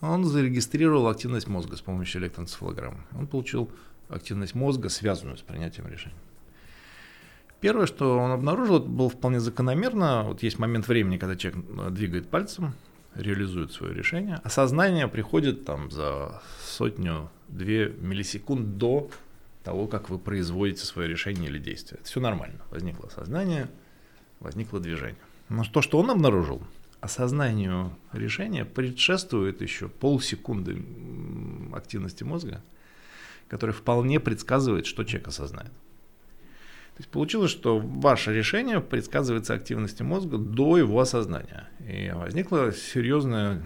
[0.00, 2.98] он зарегистрировал активность мозга с помощью электроэнцефалограммы.
[3.12, 3.70] Он получил
[4.08, 6.16] активность мозга, связанную с принятием решения.
[7.60, 10.24] Первое, что он обнаружил, это было вполне закономерно.
[10.24, 12.74] Вот есть момент времени, когда человек э, двигает пальцем,
[13.14, 14.40] реализует свое решение.
[14.44, 19.10] Осознание приходит там за сотню-две миллисекунд до
[19.62, 21.98] того, как вы производите свое решение или действие.
[22.00, 22.60] Это все нормально.
[22.70, 23.68] Возникло сознание,
[24.40, 25.16] возникло движение.
[25.48, 26.62] Но то, что он обнаружил,
[27.00, 30.82] осознанию решения предшествует еще полсекунды
[31.72, 32.62] активности мозга,
[33.48, 35.72] которая вполне предсказывает, что человек осознает.
[36.94, 41.68] То есть получилось, что ваше решение предсказывается активностью мозга до его осознания.
[41.80, 43.62] И возникла серьезная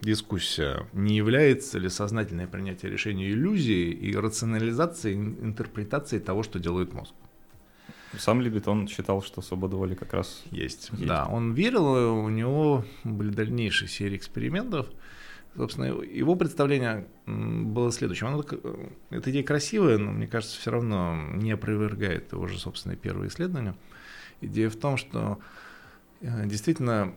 [0.00, 7.12] дискуссия, не является ли сознательное принятие решения иллюзией и рационализацией, интерпретацией того, что делает мозг.
[8.18, 10.90] Сам Лебетон считал, что свобода воли как раз есть.
[10.90, 11.06] есть.
[11.06, 14.88] Да, он верил, у него были дальнейшие серии экспериментов–
[15.56, 18.26] Собственно, его представление было следующим.
[18.26, 18.44] Оно,
[19.10, 23.74] эта идея красивая, но, мне кажется, все равно не опровергает его же собственные первые исследования.
[24.42, 25.38] Идея в том, что
[26.20, 27.14] э, действительно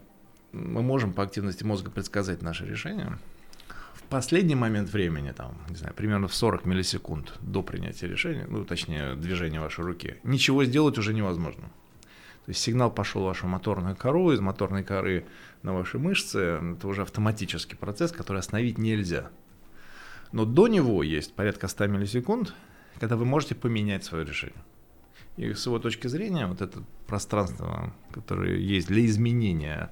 [0.53, 3.17] мы можем по активности мозга предсказать наше решение.
[3.93, 8.63] В последний момент времени, там, не знаю, примерно в 40 миллисекунд до принятия решения, ну,
[8.63, 11.69] точнее, движения вашей руки, ничего сделать уже невозможно.
[12.45, 15.25] То есть сигнал пошел в вашу моторную кору, из моторной коры
[15.61, 16.59] на ваши мышцы.
[16.75, 19.29] Это уже автоматический процесс, который остановить нельзя.
[20.31, 22.53] Но до него есть порядка 100 миллисекунд,
[22.99, 24.63] когда вы можете поменять свое решение.
[25.37, 29.89] И с его точки зрения, вот это пространство, которое есть для изменения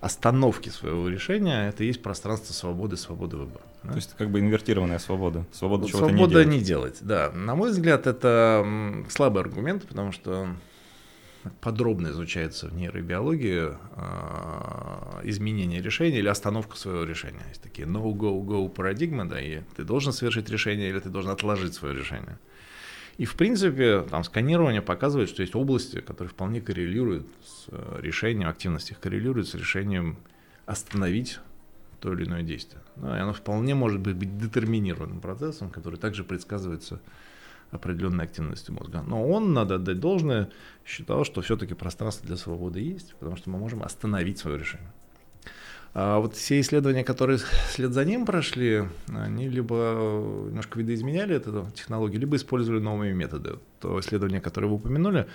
[0.00, 3.64] остановки своего решения, это есть пространство свободы, свободы выбора.
[3.82, 3.90] Да?
[3.90, 5.46] То есть это как бы инвертированная свобода.
[5.52, 6.46] Свобода вот чего-то не делать.
[6.48, 7.30] не делать, да.
[7.32, 8.66] На мой взгляд, это
[9.08, 10.48] слабый аргумент, потому что
[11.60, 17.42] подробно изучается в нейробиологии э, изменение решения или остановка своего решения.
[17.48, 21.96] Есть такие no-go-go парадигмы, да, и ты должен совершить решение или ты должен отложить свое
[21.96, 22.38] решение.
[23.16, 28.48] И, в принципе, там сканирование показывает, что есть области, которые вполне коррелируют с э, решением,
[28.48, 30.16] активность их коррелирует с решением
[30.66, 31.40] остановить
[32.00, 32.82] то или иное действие.
[32.96, 37.00] Да, и оно вполне может быть, быть детерминированным процессом, который также предсказывается
[37.70, 39.02] определенной активностью мозга.
[39.06, 40.50] Но он, надо отдать должное,
[40.84, 44.92] считал, что все-таки пространство для свободы есть, потому что мы можем остановить свое решение.
[45.92, 47.38] А вот все исследования, которые
[47.70, 53.58] след за ним прошли, они либо немножко видоизменяли эту технологию, либо использовали новые методы.
[53.80, 55.26] То исследование, которое вы упомянули,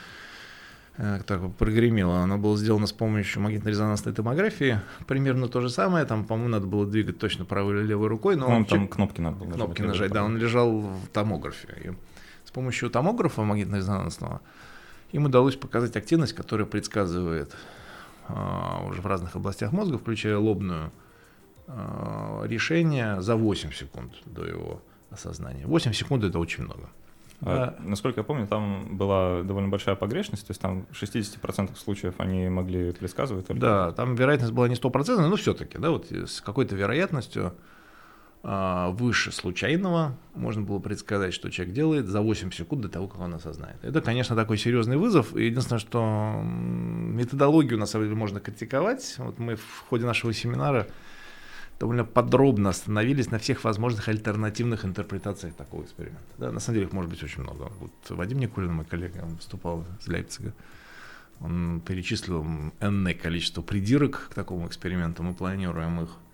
[0.98, 4.80] э, так прогремело, оно было сделано с помощью магнитно-резонансной томографии.
[5.08, 6.06] Примерно то же самое.
[6.06, 8.38] Там, по-моему, надо было двигать точно правой или левой рукой.
[8.38, 10.24] Но ну, он, там кнопки надо было Кнопки нажать, нажать да.
[10.24, 11.68] Он лежал в томографе.
[11.84, 11.92] И
[12.56, 14.40] помощью томографа магнитно-резонансного
[15.12, 17.56] им удалось показать активность, которая предсказывает
[18.28, 20.92] а, уже в разных областях мозга, включая лобную,
[21.68, 25.66] а, решение за 8 секунд до его осознания.
[25.68, 26.90] 8 секунд это очень много.
[27.42, 27.76] А, да.
[27.80, 32.92] Насколько я помню, там была довольно большая погрешность, то есть там 60% случаев они могли
[32.94, 33.48] предсказывать.
[33.48, 33.62] Только...
[33.62, 37.54] Да, там вероятность была не 100%, но все-таки, да, вот с какой-то вероятностью
[38.46, 43.34] выше случайного можно было предсказать, что человек делает за 8 секунд до того, как он
[43.34, 43.78] осознает.
[43.84, 45.36] Это, конечно, такой серьезный вызов.
[45.36, 49.16] Единственное, что методологию на самом деле можно критиковать.
[49.18, 50.88] Вот мы в ходе нашего семинара
[51.80, 56.24] довольно подробно остановились на всех возможных альтернативных интерпретациях такого эксперимента.
[56.38, 57.72] Да, на самом деле их может быть очень много.
[57.80, 60.54] Вот Вадим Никулин, мой коллега, он выступал из Лейпцига,
[61.40, 62.46] он перечислил
[62.80, 66.25] энное количество придирок к такому эксперименту, мы планируем их а,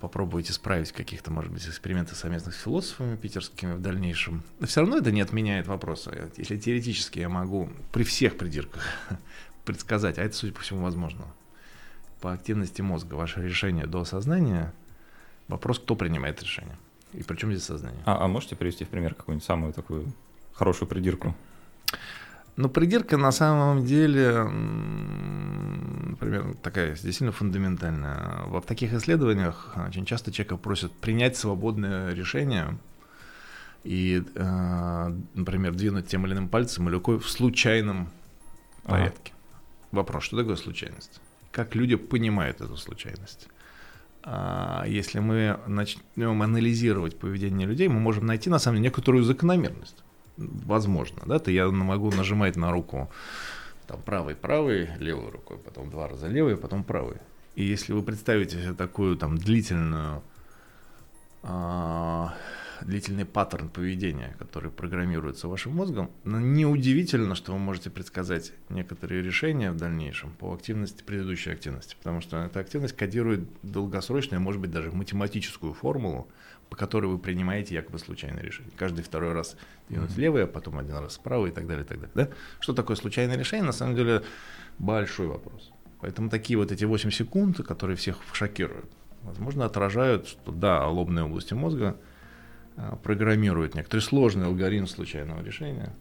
[0.00, 4.42] попробовать исправить каких-то, может быть, экспериментов совместных с философами питерскими в дальнейшем.
[4.60, 6.30] Но все равно это не отменяет вопроса.
[6.36, 8.82] Если теоретически я могу при всех придирках
[9.64, 11.24] предсказать, а это, судя по всему, возможно,
[12.20, 14.72] по активности мозга ваше решение до осознания,
[15.48, 16.76] вопрос, кто принимает решение.
[17.12, 18.02] И причем здесь сознание.
[18.06, 20.12] А, а можете привести в пример какую-нибудь самую такую
[20.52, 21.34] хорошую придирку?
[22.56, 24.46] Ну, придирка на самом деле,
[26.24, 28.44] например, такая действительно фундаментальная.
[28.46, 32.78] В таких исследованиях очень часто человека просят принять свободное решение
[33.84, 38.08] и, э, например, двинуть тем или иным пальцем или рукой в случайном
[38.84, 39.32] порядке.
[39.32, 39.60] Ага.
[39.92, 41.20] Вопрос, что такое случайность?
[41.52, 43.48] Как люди понимают эту случайность?
[44.22, 50.02] А если мы начнем анализировать поведение людей, мы можем найти, на самом деле, некоторую закономерность
[50.36, 53.10] возможно, да, то я могу нажимать на руку
[53.86, 57.16] там правой, правой, левой рукой, потом два раза левой, потом правой.
[57.54, 60.22] И если вы представите себе такую там длительную
[61.42, 62.34] а,
[62.80, 69.70] длительный паттерн поведения, который программируется вашим мозгом, но неудивительно, что вы можете предсказать некоторые решения
[69.70, 74.90] в дальнейшем по активности предыдущей активности, потому что эта активность кодирует долгосрочную, может быть, даже
[74.90, 76.28] математическую формулу,
[76.74, 78.72] по которой вы принимаете якобы случайное решение.
[78.76, 79.56] Каждый второй раз
[79.88, 80.14] двинуть mm-hmm.
[80.14, 82.10] влево, а потом один раз справа и так далее, и так далее.
[82.14, 82.28] Да?
[82.58, 83.64] Что такое случайное решение?
[83.64, 84.24] На самом деле
[84.80, 85.70] большой вопрос.
[86.00, 88.90] Поэтому такие вот эти 8 секунд, которые всех шокируют,
[89.22, 91.96] возможно, отражают, что да, лобные области мозга
[92.76, 95.94] а, программируют некоторый сложный алгоритм случайного решения,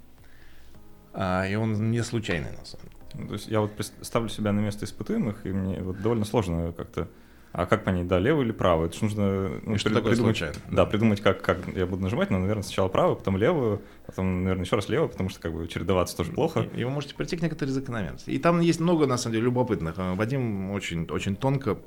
[1.14, 2.98] а, и он не случайный на самом деле.
[3.14, 6.74] Ну, то есть я вот ставлю себя на место испытуемых, и мне вот довольно сложно
[6.76, 7.10] как-то
[7.54, 8.88] а как понять, да, левый или правый?
[8.88, 10.56] Это же нужно ну, что такое придумать, случайно?
[10.72, 14.44] Да, да, придумать, как, как я буду нажимать, но, наверное, сначала правую, потом левую, потом,
[14.44, 16.68] наверное, еще раз левую, потому что как бы чередоваться тоже плохо.
[16.74, 18.32] И, и вы можете прийти к некоторой закономерности.
[18.32, 19.94] И там есть много, на самом деле, любопытных.
[19.98, 21.78] Вадим очень, очень тонко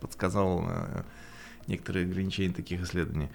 [0.00, 1.02] подсказал э,
[1.66, 3.28] некоторые ограничения таких исследований.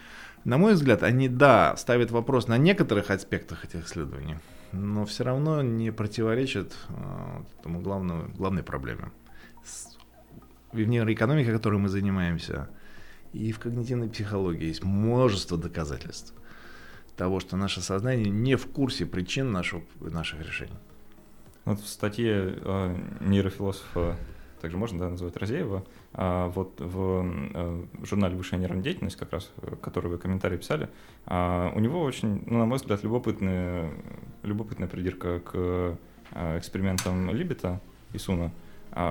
[0.46, 4.38] На мой взгляд, они, да, ставят вопрос на некоторых аспектах этих исследований,
[4.72, 6.94] но все равно не противоречат э,
[7.62, 9.12] тому главному, главной проблеме
[10.74, 12.70] в нейроэкономике, которой мы занимаемся,
[13.32, 16.34] и в когнитивной психологии есть множество доказательств
[17.16, 20.78] того, что наше сознание не в курсе причин нашего, наших решений.
[21.66, 24.18] Вот в статье э, нейрофилософа,
[24.62, 29.52] также можно да, назвать Розеева, а вот в, э, журнале «Высшая нервная деятельность», как раз,
[29.82, 30.90] который вы комментарий писали,
[31.26, 33.92] а у него очень, ну, на мой взгляд, любопытная,
[34.42, 35.96] любопытная придирка к э,
[36.58, 37.80] экспериментам Либета
[38.12, 38.52] и Суна, а,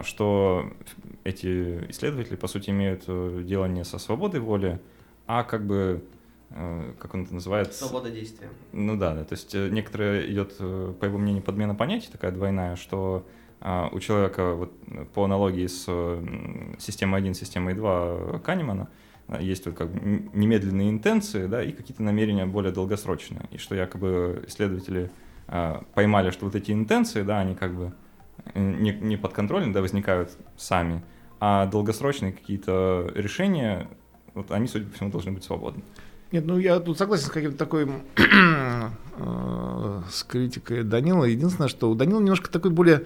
[0.03, 0.71] что
[1.25, 4.81] эти исследователи, по сути, имеют э, дело не со свободой воли,
[5.27, 6.05] а как бы,
[6.51, 7.73] э, как он это называет?
[7.75, 8.49] Свобода действия.
[8.73, 12.77] Ну да, да, то есть э, некоторые идет, по его мнению, подмена понятий такая двойная,
[12.77, 13.27] что
[13.61, 14.73] а, у человека вот
[15.15, 15.85] по аналогии с
[16.81, 18.89] системой 1, системой 2 Канемана
[19.39, 24.45] есть вот как бы немедленные интенции, да, и какие-то намерения более долгосрочные, и что якобы
[24.49, 25.13] исследователи
[25.47, 27.93] а, поймали, что вот эти интенции, да, они как бы
[28.55, 31.03] не, не подконтрольны, да, возникают сами,
[31.41, 33.89] а долгосрочные какие-то решения,
[34.35, 35.83] вот они, судя по всему, должны быть свободны.
[36.33, 41.25] Нет, ну я тут согласен с каким-то такой э, с критикой Данила.
[41.25, 43.05] Единственное, что у Данила немножко такой более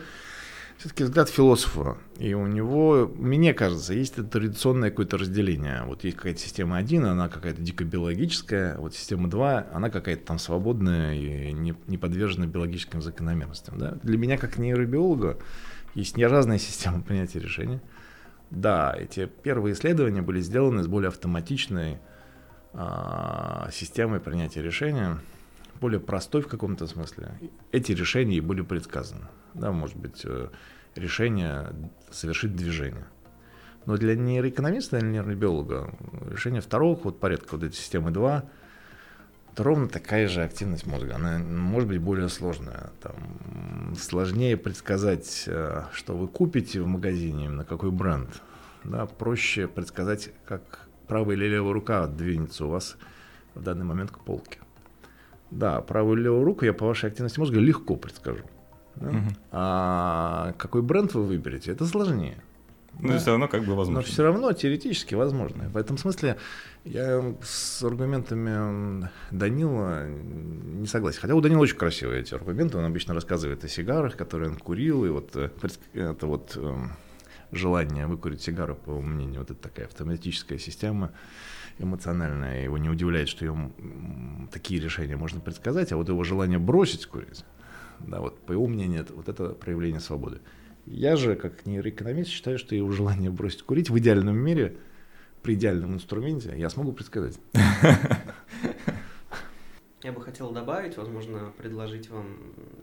[0.78, 1.96] все-таки взгляд философа.
[2.18, 5.82] И у него, мне кажется, есть традиционное какое-то разделение.
[5.84, 10.38] Вот есть какая-то система 1, она какая-то дико биологическая, вот система 2, она какая-то там
[10.38, 13.78] свободная и не, не подвержена биологическим закономерностям.
[13.78, 13.92] Да?
[14.02, 15.38] Для меня, как нейробиолога,
[15.94, 17.80] есть не разные системы принятия решений.
[18.50, 21.98] Да, эти первые исследования были сделаны с более автоматичной
[22.74, 25.18] а, системой принятия решения,
[25.80, 27.32] более простой в каком-то смысле.
[27.72, 29.26] Эти решения и были предсказаны
[29.58, 30.48] да, может быть, э,
[30.94, 31.72] решение
[32.10, 33.06] совершить движение.
[33.86, 35.94] Но для нейроэкономиста или нейробиолога
[36.30, 38.44] решение второго вот порядка вот этой системы 2
[39.56, 41.14] это ровно такая же активность мозга.
[41.14, 42.90] Она может быть более сложная.
[43.00, 48.42] Там, сложнее предсказать, э, что вы купите в магазине, на какой бренд.
[48.84, 52.98] Да, проще предсказать, как правая или левая рука двинется у вас
[53.54, 54.58] в данный момент к полке.
[55.50, 58.44] Да, правую или левую руку я по вашей активности мозга легко предскажу.
[58.96, 59.08] Да?
[59.08, 59.18] Угу.
[59.52, 62.42] А какой бренд вы выберете, это сложнее.
[62.98, 63.18] Но да.
[63.18, 64.00] все равно как бы возможно.
[64.00, 65.68] Но все равно теоретически возможно.
[65.68, 66.38] В этом смысле
[66.84, 71.20] я с аргументами Данила не согласен.
[71.20, 72.78] Хотя у Данила очень красивые эти аргументы.
[72.78, 75.50] Он обычно рассказывает о сигарах, которые он курил, и вот э,
[75.92, 76.92] это вот эм,
[77.52, 81.12] желание выкурить сигару, по моему мнению, вот это такая автоматическая система
[81.78, 82.64] эмоциональная.
[82.64, 83.70] Его не удивляет, что его
[84.50, 87.44] такие решения можно предсказать, а вот его желание бросить курить,
[88.00, 90.40] да, вот по его мнению, это, вот это проявление свободы.
[90.86, 94.76] Я же, как нейроэкономист, считаю, что его желание бросить курить в идеальном мире,
[95.42, 97.38] при идеальном инструменте, я смогу предсказать.
[100.02, 102.36] Я бы хотел добавить, возможно, предложить вам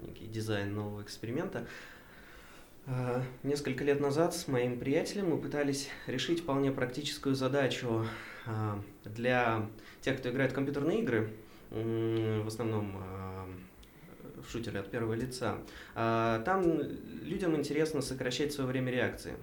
[0.06, 1.66] некий дизайн нового эксперимента.
[2.86, 8.06] А, несколько лет назад с моим приятелем мы пытались решить вполне практическую задачу
[8.46, 9.70] а, для
[10.02, 11.30] тех, кто играет в компьютерные игры,
[11.72, 13.43] в основном а,
[14.48, 15.58] в шутеры от первого лица.
[15.96, 16.82] Там
[17.22, 19.34] людям интересно сокращать свое время реакции.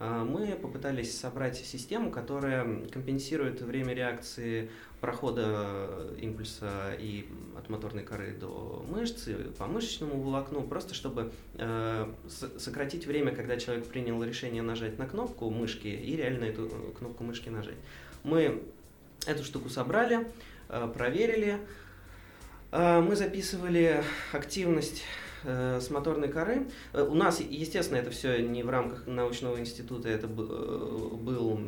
[0.00, 4.70] Мы попытались собрать систему, которая компенсирует время реакции
[5.00, 13.06] прохода импульса и от моторной коры до мышцы по мышечному волокну, просто чтобы э, сократить
[13.06, 17.76] время, когда человек принял решение нажать на кнопку мышки и реально эту кнопку мышки нажать.
[18.22, 18.62] Мы
[19.26, 20.30] эту штуку собрали,
[20.94, 21.58] проверили,
[22.72, 25.02] мы записывали активность
[25.44, 26.68] э, с моторной коры.
[26.92, 31.60] Э, у нас, естественно, это все не в рамках научного института, это был,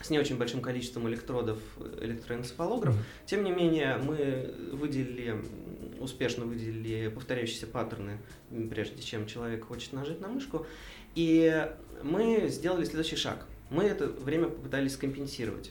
[0.00, 1.58] с не очень большим количеством электродов
[2.00, 2.96] электроэнцефалограф.
[3.26, 5.44] Тем не менее, мы выделили,
[6.00, 8.18] успешно выделили повторяющиеся паттерны,
[8.70, 10.66] прежде чем человек хочет нажать на мышку.
[11.14, 11.68] И
[12.02, 13.46] мы сделали следующий шаг.
[13.70, 15.70] Мы это время попытались компенсировать.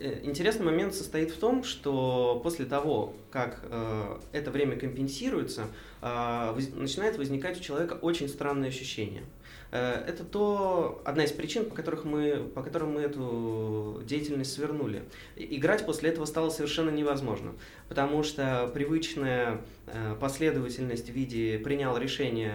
[0.00, 5.66] Э, интересный момент состоит в том, что после того, как э, это время компенсируется,
[6.02, 9.24] э, начинает возникать у человека очень странное ощущение–
[9.74, 15.02] Э, это то, одна из причин, по, которых мы, по которым мы эту деятельность свернули.
[15.34, 17.54] Играть после этого стало совершенно невозможно,
[17.88, 22.54] потому что привычная э, последовательность в виде принял решение,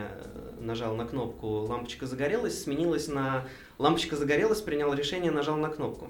[0.61, 3.45] нажал на кнопку, лампочка загорелась, сменилась на
[3.79, 6.07] лампочка загорелась, принял решение, нажал на кнопку.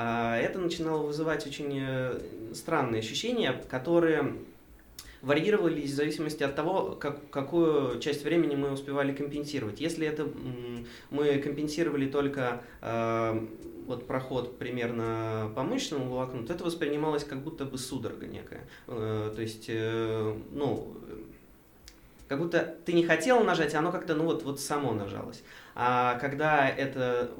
[0.00, 1.82] А это начинало вызывать очень
[2.54, 4.36] странные ощущения, которые
[5.22, 9.80] варьировались в зависимости от того, как, какую часть времени мы успевали компенсировать.
[9.80, 10.28] Если это
[11.10, 13.46] мы компенсировали только э,
[13.86, 18.68] вот проход примерно по мышечному волокну, то это воспринималось как будто бы судорога некая.
[18.86, 20.94] Э, то есть, э, ну,
[22.28, 25.42] как будто ты не хотел нажать, а оно как-то, ну вот, вот само нажалось.
[25.74, 27.30] А когда это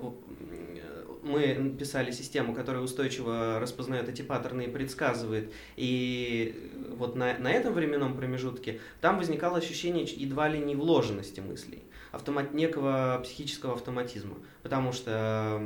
[1.23, 5.53] мы писали систему, которая устойчиво распознает эти паттерны и предсказывает.
[5.77, 11.83] И вот на, на этом временном промежутке там возникало ощущение едва ли не вложенности мыслей,
[12.13, 14.37] автомат, некого психического автоматизма.
[14.63, 15.63] Потому что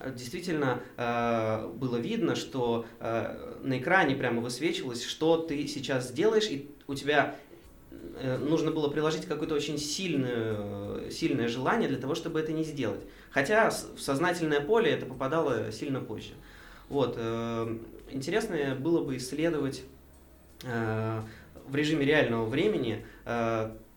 [0.00, 6.48] э, действительно э, было видно, что э, на экране прямо высвечивалось, что ты сейчас сделаешь,
[6.50, 7.36] и у тебя
[8.16, 13.00] Э, нужно было приложить какое-то очень сильное, сильное желание для того, чтобы это не сделать.
[13.34, 16.34] Хотя в сознательное поле это попадало сильно позже.
[16.88, 17.16] Вот.
[17.18, 17.76] Э,
[18.10, 19.82] интересно было бы исследовать
[20.62, 21.20] э,
[21.66, 23.04] в режиме реального времени,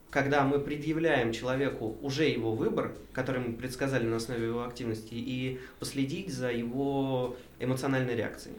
[0.09, 5.59] когда мы предъявляем человеку уже его выбор, который мы предсказали на основе его активности, и
[5.79, 8.55] последить за его эмоциональной реакцией.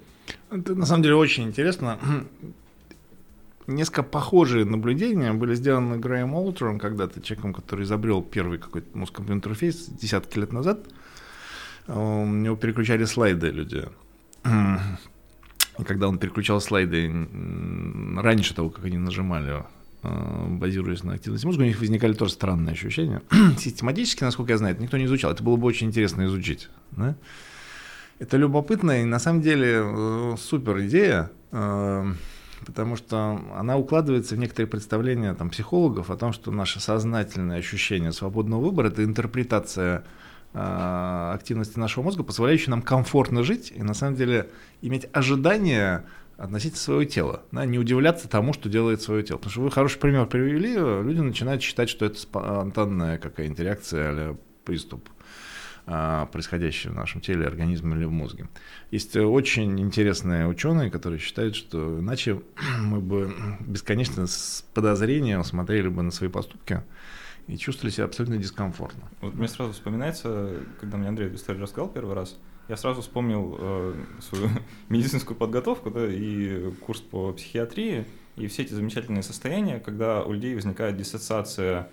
[0.50, 1.98] Это на самом деле очень интересно
[3.68, 9.86] несколько похожие наблюдения были сделаны Грэем Олтером когда-то, человеком, который изобрел первый какой-то мозг-компьютер интерфейс
[9.86, 10.80] десятки лет назад.
[11.86, 13.86] У него переключали слайды люди.
[15.78, 17.08] И когда он переключал слайды
[18.16, 19.64] раньше того, как они нажимали,
[20.02, 23.22] э, базируясь на активности мозга, у них возникали тоже странные ощущения.
[23.58, 25.30] Систематически, насколько я знаю, это никто не изучал.
[25.30, 26.68] Это было бы очень интересно изучить.
[26.92, 27.14] Да?
[28.18, 31.30] Это любопытно и на самом деле э, супер идея.
[32.60, 37.58] Э, потому что она укладывается в некоторые представления там, психологов о том, что наше сознательное
[37.58, 40.04] ощущение свободного выбора– это интерпретация
[40.54, 44.50] э, активности нашего мозга, позволяющая нам комфортно жить и на самом деле
[44.82, 46.04] иметь ожидания
[46.36, 49.38] относительно своего тела, да, не удивляться тому, что делает свое тело.
[49.38, 54.36] Потому что вы хороший пример привели, люди начинают считать, что это спонтанная какая-нибудь реакция а
[54.64, 55.08] приступ.
[55.90, 58.46] А, происходящее в нашем теле, организме или в мозге.
[58.90, 62.42] Есть очень интересные ученые, которые считают, что иначе
[62.82, 66.82] мы бы бесконечно с подозрением смотрели бы на свои поступки
[67.46, 69.04] и чувствовали себя абсолютно дискомфортно.
[69.22, 72.36] Вот мне сразу вспоминается, когда мне Андрей эту историю рассказал первый раз,
[72.68, 74.50] я сразу вспомнил э, свою
[74.90, 78.04] медицинскую подготовку да, и курс по психиатрии,
[78.36, 81.88] и все эти замечательные состояния, когда у людей возникает диссоциация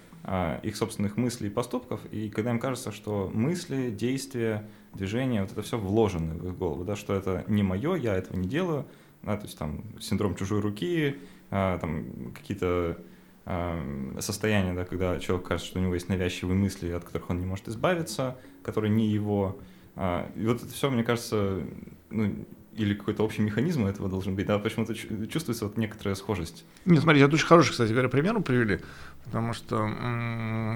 [0.63, 5.61] их собственных мыслей и поступков, и когда им кажется, что мысли, действия, движения, вот это
[5.61, 8.85] все вложено в их голову, да, что это не мое, я этого не делаю,
[9.21, 11.17] да, то есть там синдром чужой руки,
[11.51, 12.97] а, там какие-то
[13.45, 17.39] э, состояние, да, когда человек кажется, что у него есть навязчивые мысли, от которых он
[17.39, 19.57] не может избавиться, которые не его.
[19.95, 21.61] А, и вот это все, мне кажется,
[22.09, 22.45] ну,
[22.75, 24.93] или какой-то общий механизм у этого должен быть, да, почему-то
[25.27, 26.65] чувствуется вот некоторая схожесть.
[26.85, 28.81] Нет, смотрите, это очень хороший, кстати говоря, пример привели,
[29.23, 29.77] потому что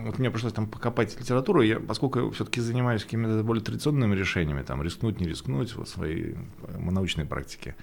[0.05, 4.81] вот мне пришлось там покопать литературу, я, поскольку все-таки занимаюсь какими-то более традиционными решениями, там,
[4.81, 7.75] рискнуть, не рискнуть, вот своей э, научной практике,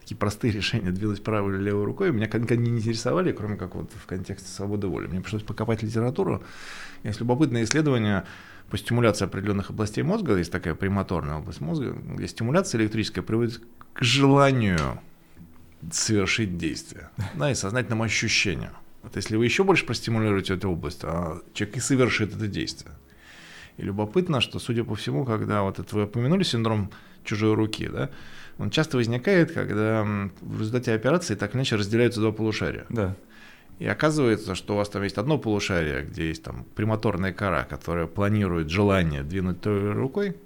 [0.00, 3.90] такие простые решения, двигать правой или левой рукой, меня никогда не интересовали, кроме как вот
[3.94, 5.06] в контексте свободы воли.
[5.06, 6.42] Мне пришлось покопать литературу,
[7.04, 8.24] есть любопытное исследование,
[8.70, 13.60] по стимуляции определенных областей мозга, есть такая премоторная область мозга, где стимуляция электрическая приводит
[13.92, 15.00] к желанию
[15.90, 18.70] совершить действие, да, и сознательному ощущению.
[19.02, 22.92] Вот если вы еще больше простимулируете эту область, а человек и совершит это действие.
[23.78, 26.90] И любопытно, что, судя по всему, когда вот это вы упомянули синдром
[27.24, 28.10] чужой руки, да,
[28.58, 30.04] он часто возникает, когда
[30.40, 32.86] в результате операции так или иначе разделяются два полушария.
[32.90, 33.16] Да.
[33.78, 38.06] И оказывается, что у вас там есть одно полушарие, где есть там премоторная кора, которая
[38.06, 40.36] планирует желание двинуть той рукой.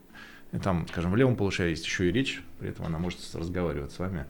[0.52, 3.92] И там, скажем, в левом полушарии есть еще и речь, при этом она может разговаривать
[3.92, 4.24] с вами,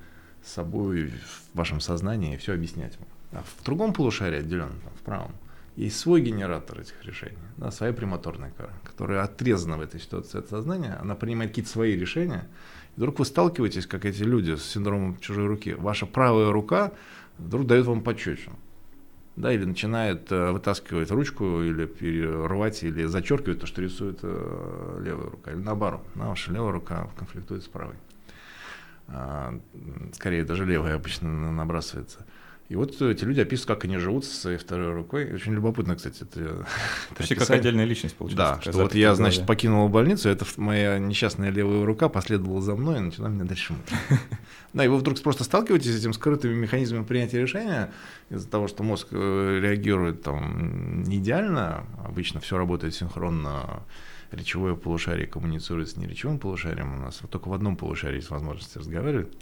[0.44, 1.12] с собой,
[1.53, 3.09] в вашем сознании и все объяснять вам.
[3.32, 5.32] А в другом полушарии, отделенном, там, в правом,
[5.76, 10.49] есть свой генератор этих решений, да, своя премоторная кора, которая отрезана в этой ситуации от
[10.49, 12.49] сознания, она принимает какие-то свои решения.
[12.97, 15.74] И вдруг вы сталкиваетесь, как эти люди с синдромом чужой руки.
[15.74, 16.92] Ваша правая рука
[17.38, 18.57] вдруг дает вам пощечину
[19.37, 21.87] да, или начинает э, вытаскивать ручку, или
[22.47, 27.09] рвать, или зачеркивать то, что рисует э, левая рука, или наоборот, да, ваша левая рука
[27.16, 27.97] конфликтует с правой.
[29.09, 29.59] А,
[30.14, 32.26] скорее, даже левая обычно набрасывается.
[32.68, 35.32] И вот эти люди описывают, как они живут со своей второй рукой.
[35.32, 36.66] Очень любопытно, кстати, это.
[37.16, 38.56] Почти как отдельная личность получается.
[38.56, 42.98] Да, что вот я, значит, покинул больницу, это моя несчастная левая рука последовала за мной
[42.98, 43.74] и начала меня дальше.
[44.72, 47.92] Да, и вы вдруг просто сталкиваетесь с этим скрытыми механизмами принятия решения
[48.28, 53.84] из-за того, что мозг э, реагирует там не идеально, обычно все работает синхронно,
[54.32, 58.76] речевое полушарие коммуницирует с неречевым полушарием, у нас вот только в одном полушарии есть возможность
[58.76, 59.32] разговаривать.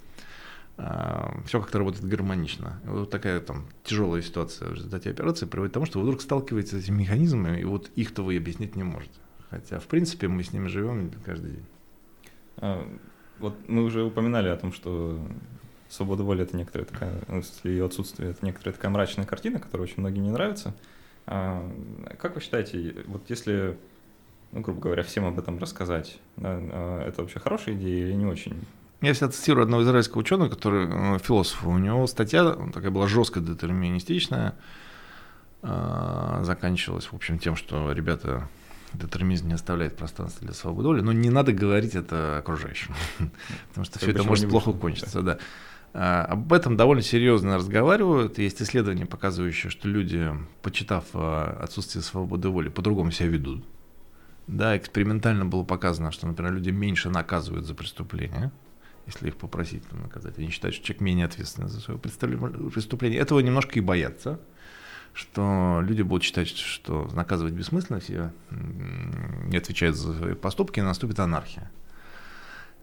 [0.76, 2.80] А, все как-то работает гармонично.
[2.84, 6.20] И вот такая там тяжелая ситуация в результате операции приводит к тому, что вы вдруг
[6.20, 9.14] сталкиваетесь с этими механизмами, и вот их-то вы объяснить не можете.
[9.50, 11.66] Хотя, в принципе, мы с ними живем каждый день.
[12.56, 12.86] А,
[13.38, 15.20] вот мы уже упоминали о том, что
[15.88, 20.00] свобода воли это некоторая такая, ну, ее отсутствие это некоторая такая мрачная картина, которая очень
[20.00, 20.74] многим не нравится.
[21.26, 21.70] А,
[22.18, 23.78] как вы считаете, вот если,
[24.50, 28.26] ну, грубо говоря, всем об этом рассказать, да, а, это вообще хорошая идея или не
[28.26, 28.56] очень?
[29.04, 31.66] Я всегда цитирую одного израильского ученого, который э, философ.
[31.66, 34.54] У него статья такая была жестко детерминистичная,
[35.62, 38.48] э, заканчивалась, в общем, тем, что ребята
[38.94, 42.94] детерминизм не оставляет пространства для свободы воли, но не надо говорить это окружающим,
[43.68, 45.20] потому что все это может плохо кончиться.
[45.20, 45.38] Да.
[45.92, 48.38] А, об этом довольно серьезно разговаривают.
[48.38, 50.30] Есть исследования, показывающие, что люди,
[50.62, 53.64] почитав отсутствие свободы воли, по-другому себя ведут.
[54.46, 58.50] Да, экспериментально было показано, что, например, люди меньше наказывают за преступления,
[59.06, 60.38] если их попросить там, наказать.
[60.38, 63.20] Они считают, что человек менее ответственный за свое преступление.
[63.20, 64.40] Этого немножко и боятся,
[65.12, 71.20] что люди будут считать, что наказывать бессмысленно, все не отвечают за свои поступки, и наступит
[71.20, 71.70] анархия.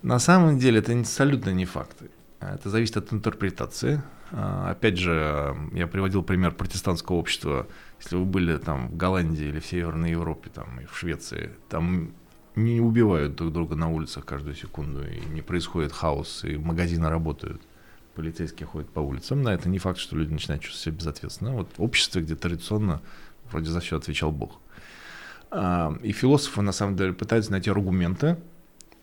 [0.02, 2.10] На самом деле это абсолютно не факты.
[2.40, 4.02] Это зависит от интерпретации.
[4.32, 7.68] А, опять же, я приводил пример протестантского общества.
[8.00, 12.14] Если вы были там в Голландии или в Северной Европе, там, и в Швеции, там
[12.56, 17.62] не убивают друг друга на улицах каждую секунду, и не происходит хаос, и магазины работают,
[18.16, 19.44] полицейские ходят по улицам.
[19.44, 21.54] Да, это не факт, что люди начинают чувствовать себя безответственно.
[21.54, 23.02] Вот в обществе, где традиционно
[23.50, 24.60] вроде за все отвечал Бог.
[25.50, 28.38] А, и философы, на самом деле, пытаются найти аргументы,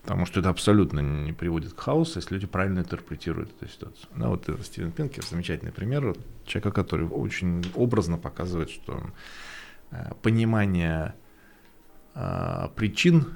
[0.01, 4.09] потому что это абсолютно не приводит к хаосу, если люди правильно интерпретируют эту ситуацию.
[4.15, 9.03] Да, вот Стивен Пинкер, замечательный пример человека, который очень образно показывает, что
[9.91, 11.13] э, понимание
[12.75, 13.35] причин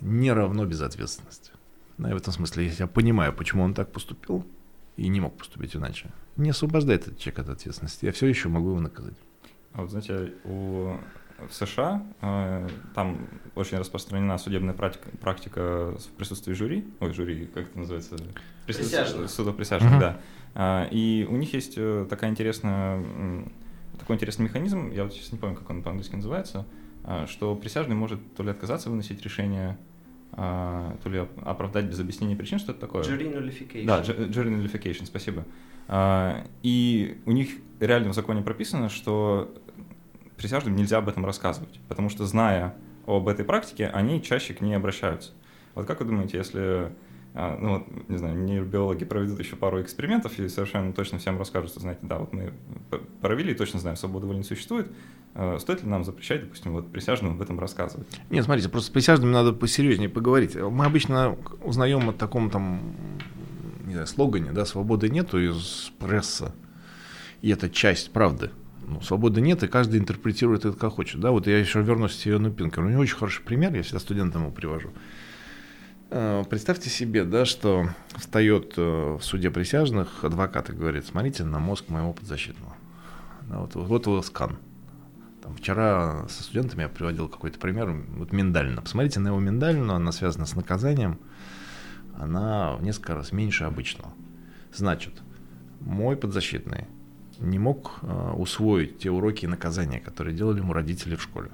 [0.00, 1.52] не равно безответственности.
[1.98, 4.44] Да, и в этом смысле, если я понимаю, почему он так поступил
[4.96, 8.70] и не мог поступить иначе, не освобождает этот человек от ответственности, я все еще могу
[8.70, 9.14] его наказать.
[9.72, 10.96] А вот знаете, у
[11.38, 17.64] в США э, там очень распространена судебная практика, практика в присутствии жюри, ой, жюри, как
[17.64, 18.16] это называется?
[18.66, 19.30] Присяжных.
[19.30, 20.00] Судоприсяжных, uh-huh.
[20.54, 20.86] да.
[20.86, 23.02] Э, и у них есть э, такая интересная,
[23.98, 26.64] такой интересный механизм, я вот сейчас не помню, как он по-английски называется, а,
[27.26, 29.78] что присяжный может то ли отказаться выносить решение,
[30.32, 33.02] а, то ли оправдать без объяснения причин, что это такое.
[33.02, 33.86] Jury nullification.
[33.86, 35.44] Да, jury nullification, спасибо.
[35.88, 37.50] А, и у них
[37.80, 39.54] реально в законе прописано, что
[40.36, 42.74] присяжным нельзя об этом рассказывать, потому что, зная
[43.06, 45.32] об этой практике, они чаще к ней обращаются.
[45.74, 46.92] Вот как вы думаете, если
[47.38, 51.70] а, ну вот, не знаю, нейробиологи проведут еще пару экспериментов и совершенно точно всем расскажут,
[51.70, 52.54] что, знаете, да, вот мы
[53.20, 54.92] провели и точно знаем, свобода воли не существует, а,
[55.58, 58.06] стоит ли нам запрещать, допустим, вот присяжным об этом рассказывать?
[58.30, 60.54] Нет, смотрите, просто с присяжными надо посерьезнее поговорить.
[60.56, 62.94] Мы обычно узнаем о таком там,
[63.84, 66.54] не знаю, слогане, да, свободы нету из пресса,
[67.42, 68.50] и это часть правды.
[68.86, 71.20] Ну, свободы нет, и каждый интерпретирует это как хочет.
[71.20, 72.86] Да, вот я еще вернусь к Стивену Пинкеру.
[72.86, 74.90] У него очень хороший пример, я всегда студентам его привожу.
[76.10, 81.58] Э, представьте себе, да, что встает э, в суде присяжных адвокат и говорит, смотрите на
[81.58, 82.76] мозг моего подзащитного.
[83.48, 84.56] Да, вот, вот его скан.
[85.46, 88.82] Там, вчера со студентами я приводил какой-то пример, вот миндалина.
[88.82, 91.20] Посмотрите на его миндалину, она связана с наказанием,
[92.18, 94.12] она в несколько раз меньше обычного.
[94.74, 95.12] Значит,
[95.78, 96.88] мой подзащитный
[97.38, 101.50] не мог э, усвоить те уроки и наказания, которые делали ему родители в школе.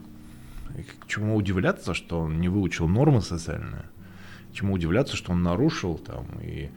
[0.79, 3.85] И к чему удивляться, что он не выучил нормы социальные,
[4.55, 6.71] Чему удивляться, что он нарушил там и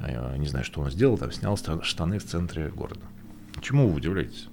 [0.00, 3.02] э, не знаю, что он сделал, там снял штаны в центре города.
[3.60, 4.48] Чему вы удивляетесь?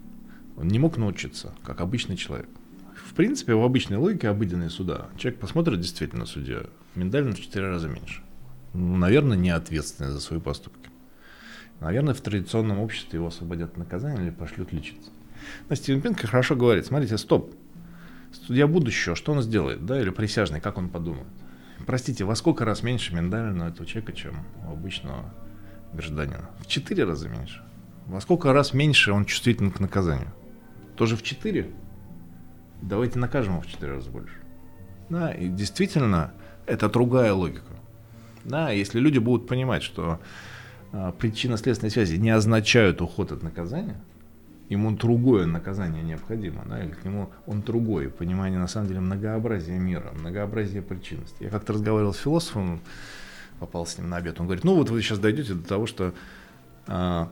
[0.58, 2.50] Он не мог научиться, как обычный человек.
[2.96, 6.64] В принципе, в обычной логике обыденные суда человек посмотрит действительно судья
[6.96, 8.22] миндально в 4 раза меньше.
[8.74, 10.90] Ну, наверное, не ответственный за свои поступки.
[11.80, 15.12] Наверное, в традиционном обществе его освободят от наказания или пошлют лечиться.
[15.70, 17.54] Но Стивен Пинк хорошо говорит, смотрите, стоп,
[18.32, 21.28] судья будущего, что он сделает, да, или присяжный, как он подумает?
[21.86, 25.32] Простите, во сколько раз меньше миндалина у этого человека, чем у обычного
[25.94, 26.50] гражданина?
[26.60, 27.62] В четыре раза меньше.
[28.08, 30.34] Во сколько раз меньше он чувствителен к наказанию?
[30.98, 31.70] Тоже в четыре?
[32.82, 34.36] Давайте накажем его в четыре раза больше.
[35.10, 36.34] Да, и действительно,
[36.66, 37.74] это другая логика.
[38.44, 40.20] Да, если люди будут понимать, что
[40.92, 43.96] а, причинно-следственные связи не означают уход от наказания,
[44.70, 49.78] ему другое наказание необходимо, да, или к нему он другой, понимание на самом деле многообразия
[49.78, 51.44] мира, многообразия причинности.
[51.44, 52.82] Я как-то разговаривал с философом,
[53.60, 56.14] попал с ним на обед, он говорит, ну вот вы сейчас дойдете до того, что
[56.88, 57.30] а,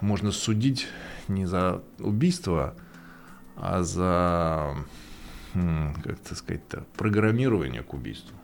[0.00, 0.88] можно судить
[1.28, 2.74] не за убийство,
[3.56, 4.74] а за,
[5.52, 8.36] как это сказать-то, программирование к убийству.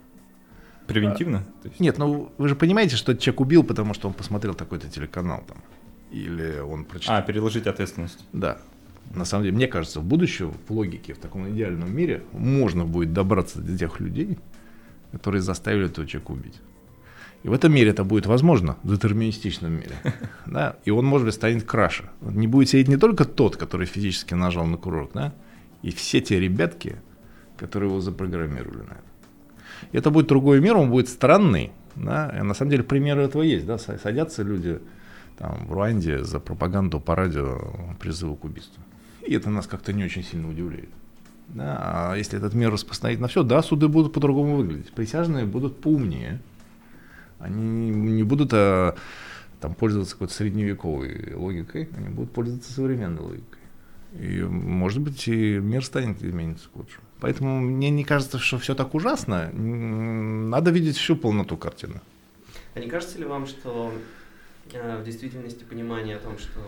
[0.86, 1.44] Превентивно?
[1.62, 1.80] А, есть...
[1.80, 5.58] Нет, ну вы же понимаете, что человек убил, потому что он посмотрел такой-то телеканал там
[6.10, 7.16] или он прочитал.
[7.16, 8.24] А, переложить ответственность.
[8.32, 8.58] Да.
[9.14, 13.12] На самом деле, мне кажется, в будущем, в логике, в таком идеальном мире, можно будет
[13.12, 14.38] добраться до тех людей,
[15.12, 16.60] которые заставили этого человека убить.
[17.42, 19.94] И в этом мире это будет возможно, в детерминистичном мире.
[20.46, 20.76] Да?
[20.84, 22.10] И он, может быть, станет краше.
[22.20, 25.32] Не будет сидеть не только тот, который физически нажал на курок, да?
[25.82, 26.96] и все те ребятки,
[27.56, 29.04] которые его запрограммировали на это.
[29.92, 31.70] И это будет другой мир, он будет странный.
[31.94, 32.34] Да?
[32.38, 33.66] И на самом деле примеры этого есть.
[33.66, 33.78] Да?
[33.78, 34.80] Садятся люди,
[35.38, 37.58] там, в Руанде за пропаганду по радио
[37.98, 38.82] призыва к убийству.
[39.26, 40.90] И это нас как-то не очень сильно удивляет.
[41.48, 41.78] Да,
[42.12, 44.92] а если этот мир распространить на все, да, суды будут по-другому выглядеть.
[44.92, 46.40] Присяжные будут поумнее.
[47.40, 48.94] Они не будут а,
[49.60, 53.58] там, пользоваться какой-то средневековой логикой, они будут пользоваться современной логикой.
[54.18, 57.04] И, может быть, и мир станет измениться к лучшему.
[57.20, 59.50] Поэтому мне не кажется, что все так ужасно.
[59.52, 62.00] Надо видеть всю полноту картины.
[62.74, 63.92] А не кажется ли вам, что
[64.72, 66.60] Э, в действительности понимание о том, что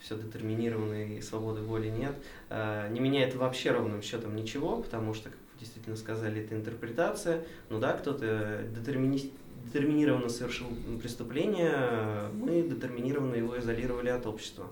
[0.00, 2.14] все детерминировано и свободы воли нет,
[2.50, 7.44] э, не меняет вообще ровным счетом ничего, потому что, как вы действительно сказали, это интерпретация.
[7.68, 9.32] Ну да, кто-то детермини...
[9.68, 10.66] детерминированно совершил
[11.00, 14.66] преступление, мы детерминированно его изолировали от общества.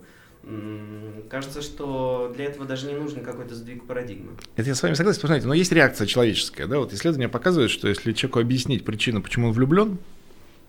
[1.29, 4.33] Кажется, что для этого даже не нужен какой-то сдвиг парадигмы.
[4.55, 6.67] Это я с вами согласен, посмотрите, но есть реакция человеческая.
[6.67, 6.79] Да?
[6.79, 9.99] Вот исследования показывают, что если человеку объяснить причину, почему он влюблен,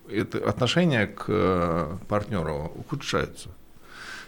[0.10, 3.50] это отношение к э, партнеру ухудшаются.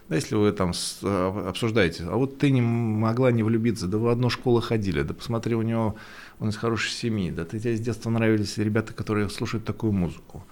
[0.10, 0.72] Да, если вы там
[1.04, 5.04] э, обсуждаете, а вот ты не могла не влюбиться, да вы в одну школу ходили,
[5.04, 5.96] да посмотри, у него
[6.40, 10.46] он из хорошей семьи, да ты тебе с детства нравились ребята, которые слушают такую музыку.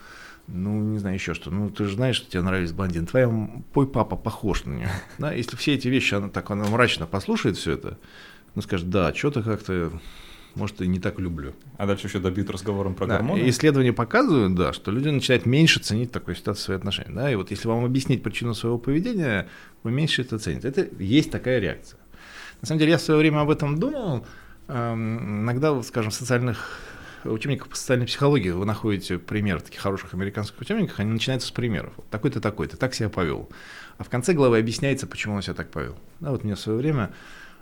[0.48, 1.52] Ну, не знаю, еще что.
[1.52, 3.06] Ну, ты же знаешь, что тебе нравились блондин.
[3.06, 3.28] Твой
[3.74, 4.90] пой папа похож на нее.
[5.18, 7.98] Да, если все эти вещи, она так она мрачно послушает все это,
[8.56, 9.92] ну, скажет, да, что-то как-то
[10.58, 11.54] может, и не так люблю.
[11.78, 13.48] А дальше еще добьют разговором про да, гормоны?
[13.48, 17.14] Исследования показывают, да, что люди начинают меньше ценить такой ситуации свои отношения.
[17.14, 19.48] Да, и вот если вам объяснить причину своего поведения,
[19.84, 20.68] вы меньше это цените.
[20.68, 22.00] Это есть такая реакция.
[22.62, 24.26] На самом деле, я в свое время об этом думал.
[24.68, 26.80] Эм, иногда, скажем, в социальных
[27.24, 31.94] учебниках по социальной психологии вы находите пример таких хороших американских учебниках, они начинаются с примеров.
[31.98, 33.50] Вот такой-то, такой-то, так себя повел.
[33.98, 35.96] А в конце главы объясняется, почему он себя так повел.
[36.20, 37.12] Да, вот мне в свое время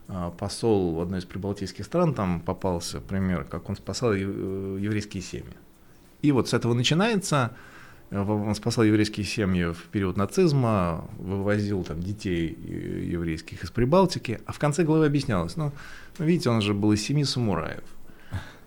[0.08, 5.24] а, посол в одной из прибалтийских стран, там попался пример, как он спасал э, еврейские
[5.24, 5.54] семьи.
[6.22, 7.75] И вот с этого начинается, э,
[8.12, 14.52] он спасал еврейские семьи в период нацизма, вывозил там детей э, еврейских из Прибалтики, а
[14.52, 15.72] в конце главы объяснялось, ну,
[16.20, 17.84] видите, он же был из семьи самураев,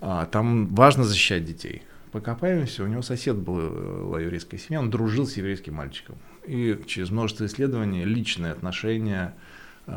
[0.01, 1.83] а, там важно защищать детей.
[2.13, 6.17] покопаемся, у него сосед был э, еврейская семья, он дружил с еврейским мальчиком.
[6.47, 9.48] И через множество исследований личные отношения, э,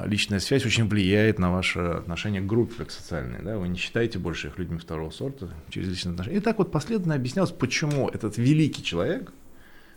[0.05, 3.41] личная связь очень влияет на ваше отношение к группе как социальной.
[3.41, 3.57] Да?
[3.57, 6.37] Вы не считаете больше их людьми второго сорта через личные отношения.
[6.37, 9.33] И так вот последовательно объяснялось, почему этот великий человек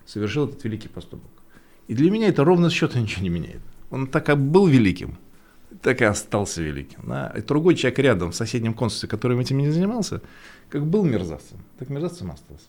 [0.05, 1.31] совершил этот великий поступок.
[1.87, 3.61] И для меня это ровно счета ничего не меняет.
[3.91, 5.19] Он так и был великим,
[5.81, 7.01] так и остался великим.
[7.07, 7.33] Да?
[7.37, 10.23] И другой человек рядом, в соседнем консульстве, который этим не занимался,
[10.71, 12.67] как был мерзавцем, так мерзавцем остался.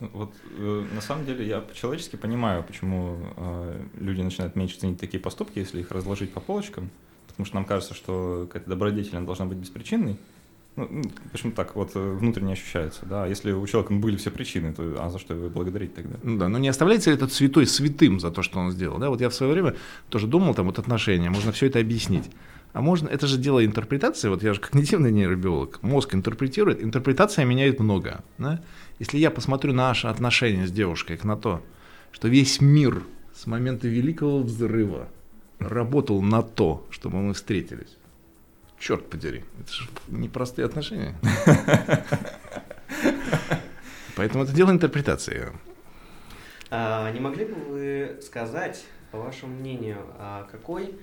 [0.00, 5.20] Вот э, на самом деле я по-человечески понимаю, почему э, люди начинают меньше ценить такие
[5.20, 6.90] поступки, если их разложить по полочкам,
[7.26, 10.16] потому что нам кажется, что какая-то добродетель должна быть беспричинной.
[10.76, 13.26] Ну, почему так вот э, внутренне ощущается, да?
[13.26, 16.16] Если у человека были все причины, то а за что его благодарить тогда?
[16.22, 19.10] Ну да, но не оставляется ли этот святой святым за то, что он сделал, да?
[19.10, 19.74] Вот я в свое время
[20.08, 22.30] тоже думал, там вот отношения, можно все это объяснить.
[22.72, 27.80] А можно, это же дело интерпретации, вот я же когнитивный нейробиолог, мозг интерпретирует, интерпретация меняет
[27.80, 28.22] много.
[28.38, 28.60] Да?
[29.00, 31.62] Если я посмотрю на наши отношения с девушкой, на то,
[32.12, 33.02] что весь мир
[33.34, 35.08] с момента Великого Взрыва
[35.58, 37.96] работал на то, чтобы мы встретились,
[38.78, 41.18] черт подери, это же непростые отношения.
[44.16, 45.48] Поэтому это дело интерпретации.
[46.70, 50.94] А, не могли бы вы сказать, по вашему мнению, а какой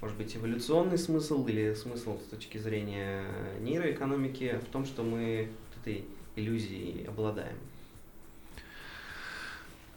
[0.00, 3.22] может быть, эволюционный смысл или смысл с точки зрения
[3.60, 5.48] нейроэкономики в том, что мы
[5.80, 6.04] этой
[6.36, 7.56] иллюзией обладаем?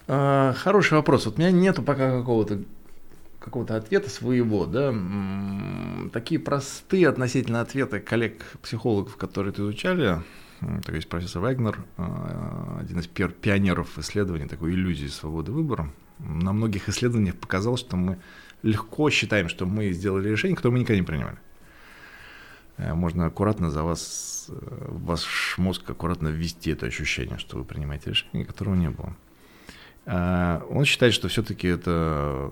[0.07, 1.25] А, хороший вопрос.
[1.25, 2.59] Вот у меня нету пока какого-то
[3.39, 4.93] какого-то ответа своего, да,
[6.11, 10.21] такие простые относительно ответы коллег-психологов, которые это изучали,
[10.83, 16.89] так есть профессор Вагнер, а, один из пионеров исследований такой иллюзии свободы выбора, на многих
[16.89, 18.17] исследованиях показал, что мы
[18.63, 21.37] легко считаем, что мы сделали решение, которое мы никогда не принимали.
[22.77, 28.11] Э, можно аккуратно за вас, э, ваш мозг аккуратно ввести это ощущение, что вы принимаете
[28.11, 29.13] решение, которого не было.
[30.05, 32.51] Э, он считает, что все-таки это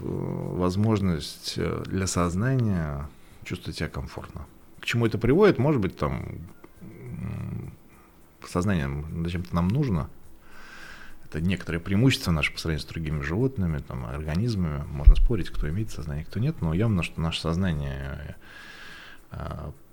[0.00, 3.08] возможность для сознания
[3.44, 4.44] чувствовать себя комфортно.
[4.80, 5.58] К чему это приводит?
[5.58, 6.40] Может быть, там
[8.44, 10.10] сознание зачем-то нам нужно,
[11.24, 14.82] это некоторые преимущества наши по сравнению с другими животными, там, организмами.
[14.88, 18.36] Можно спорить, кто имеет сознание, кто нет, но явно, что наше сознание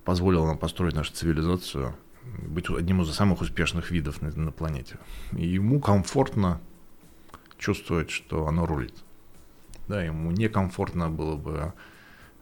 [0.03, 1.95] позволило нам построить нашу цивилизацию,
[2.47, 4.97] быть одним из самых успешных видов на, на планете.
[5.33, 6.61] И ему комфортно
[7.57, 8.95] чувствовать, что оно рулит.
[9.87, 11.73] Да, ему некомфортно было бы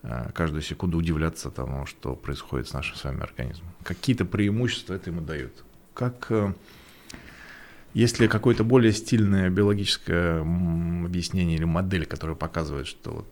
[0.01, 3.69] э, каждую секунду удивляться тому, что происходит с нашим с вами организмом.
[3.83, 5.63] Какие-то преимущества это ему дают.
[5.93, 6.53] Как э,
[7.93, 13.27] есть ли какое-то более стильное биологическое объяснение или модель, которая показывает, что вот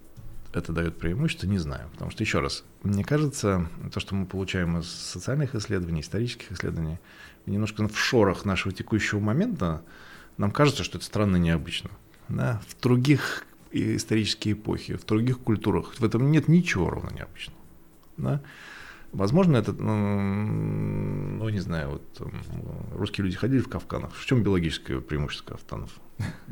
[0.53, 1.89] это дает преимущество, не знаю.
[1.91, 6.99] Потому что, еще раз, мне кажется, то, что мы получаем из социальных исследований, исторических исследований,
[7.45, 9.83] немножко в шорах нашего текущего момента,
[10.37, 11.91] нам кажется, что это странно и необычно.
[12.29, 12.61] Да?
[12.67, 17.59] В других исторические эпохи, в других культурах в этом нет ничего ровно необычного.
[18.17, 18.41] Да?
[19.11, 22.31] Возможно, это, ну, ну, не знаю, вот
[22.95, 24.13] русские люди ходили в кафтанах.
[24.13, 25.89] В чем биологическое преимущество кафтанов?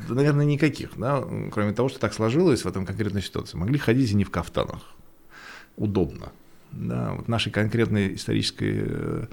[0.07, 3.57] Да, наверное, никаких, да, кроме того, что так сложилось в этом конкретной ситуации.
[3.57, 4.95] Могли ходить и не в кафтанах.
[5.75, 6.31] Удобно.
[6.71, 9.27] Да, вот в нашей конкретной исторической э,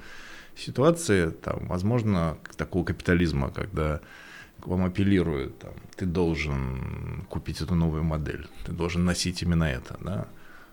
[0.55, 4.01] ситуации, там, возможно, такого капитализма, когда
[4.59, 9.97] к вам апеллируют, там, ты должен купить эту новую модель, ты должен носить именно это,
[10.01, 10.27] да,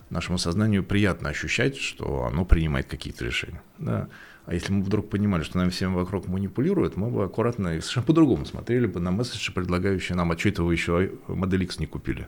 [0.09, 3.61] нашему сознанию приятно ощущать, что оно принимает какие-то решения.
[3.77, 4.07] Да?
[4.45, 8.05] А если мы вдруг понимали, что нам всем вокруг манипулируют, мы бы аккуратно и совершенно
[8.05, 11.87] по-другому смотрели бы на месседжи, предлагающие нам, а что это вы еще модель X не
[11.87, 12.27] купили?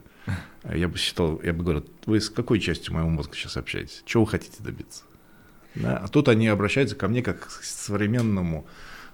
[0.74, 4.02] Я бы считал, я бы говорил, вы с какой частью моего мозга сейчас общаетесь?
[4.06, 5.04] Чего вы хотите добиться?
[5.76, 5.98] Да?
[5.98, 8.66] А тут они обращаются ко мне как к современному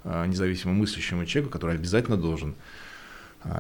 [0.06, 2.56] а, независимо мыслящему человеку, который обязательно должен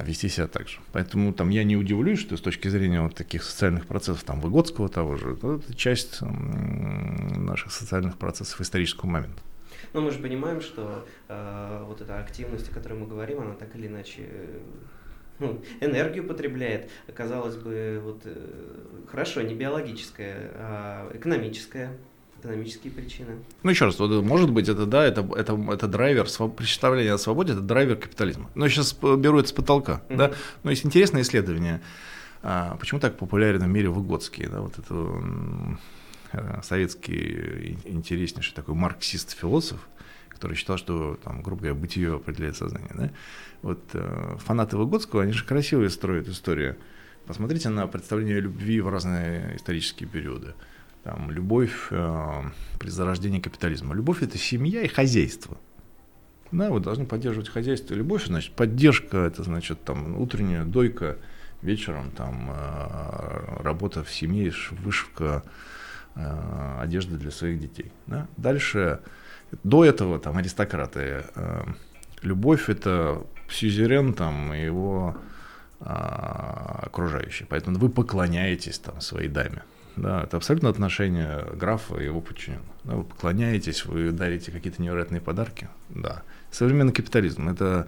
[0.04, 0.80] вести себя так же.
[0.92, 4.90] Поэтому там я не удивлюсь, что с точки зрения вот таких социальных процессов, там, Выгодского
[4.90, 9.42] того же, это часть наших социальных процессов исторического момента.
[9.94, 13.76] Но мы же понимаем, что э, вот эта активность, о которой мы говорим, она так
[13.76, 14.60] или иначе э,
[15.40, 16.90] ну, энергию потребляет.
[17.14, 21.98] Казалось бы, вот э, хорошо, не биологическая, а экономическая
[22.44, 23.38] экономические причины.
[23.64, 27.62] Ну, еще раз, может быть, это да, это, это, это драйвер, представление о свободе, это
[27.62, 28.50] драйвер капитализма.
[28.56, 30.18] Но сейчас беру это с потолка, mm-hmm.
[30.18, 30.32] да.
[30.64, 31.82] Но есть интересное исследование,
[32.42, 35.24] а, почему так популярен в мире Выгодский, да, вот это
[36.34, 39.80] э, советский интереснейший такой марксист-философ,
[40.28, 42.92] который считал, что, там, грубо говоря, бытие определяет сознание.
[42.94, 43.10] Да?
[43.62, 46.76] Вот э, фанаты Выгодского, они же красивые строят историю.
[47.26, 50.54] Посмотрите на представление любви в разные исторические периоды
[51.04, 52.42] там, любовь э,
[52.80, 53.94] при зарождении капитализма.
[53.94, 55.58] Любовь– это семья и хозяйство.
[56.52, 57.94] Да, вы должны поддерживать хозяйство.
[57.94, 61.18] Любовь, значит, поддержка, это значит там утренняя дойка,
[61.62, 65.44] вечером там э, работа в семье, вышивка
[66.16, 67.92] э, одежды для своих детей.
[68.08, 68.28] Да?
[68.38, 69.02] Дальше,
[69.64, 71.26] до этого там аристократы.
[71.36, 71.64] Э,
[72.22, 75.18] любовь это сюзерен там и его
[75.80, 77.46] окружающие.
[77.50, 79.64] Поэтому вы поклоняетесь там своей даме.
[79.96, 82.66] Да, это абсолютно отношение графа и его подчиненных.
[82.84, 85.70] Да, вы поклоняетесь, вы дарите какие-то невероятные подарки.
[85.90, 86.24] Да.
[86.52, 87.88] Современный капитализм это,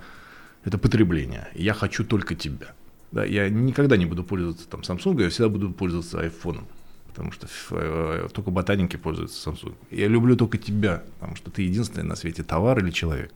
[0.64, 1.48] это потребление.
[1.54, 2.74] Я хочу только тебя.
[3.12, 6.68] Да, я никогда не буду пользоваться там Samsung, я всегда буду пользоваться айфоном.
[7.08, 9.74] Потому что э, только ботаники пользуются Samsung.
[9.90, 13.32] Я люблю только тебя, потому что ты единственный на свете товар или человек.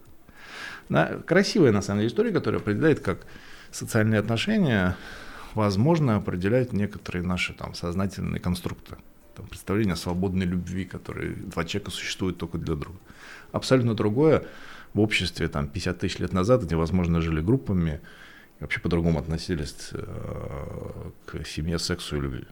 [0.89, 3.25] Да, красивая на самом деле история, которая определяет, как
[3.71, 4.95] социальные отношения
[5.55, 8.97] возможно определяют некоторые наши там сознательные конструкты.
[9.35, 12.99] Там, представление о свободной любви, которые два человека существуют только для друга.
[13.51, 14.45] Абсолютно другое
[14.93, 18.01] в обществе там 50 тысяч лет назад, где, возможно, жили группами
[18.59, 22.45] вообще по-другому относились э, к семье, сексу и любви.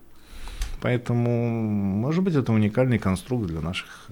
[0.82, 4.08] Поэтому, может быть, это уникальный конструкт для наших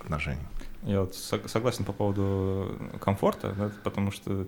[0.00, 0.46] отношений.
[0.84, 4.46] Я вот согласен по поводу комфорта, да, потому что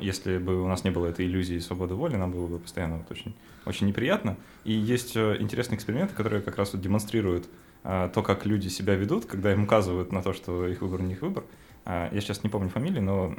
[0.00, 3.10] если бы у нас не было этой иллюзии свободы воли, нам было бы постоянно вот
[3.10, 3.34] очень,
[3.64, 4.36] очень неприятно.
[4.64, 7.48] И есть э, интересные эксперименты, которые как раз вот демонстрируют
[7.84, 11.14] а, то, как люди себя ведут, когда им указывают на то, что их выбор не
[11.14, 11.44] их выбор.
[11.84, 13.34] А, я сейчас не помню фамилии, но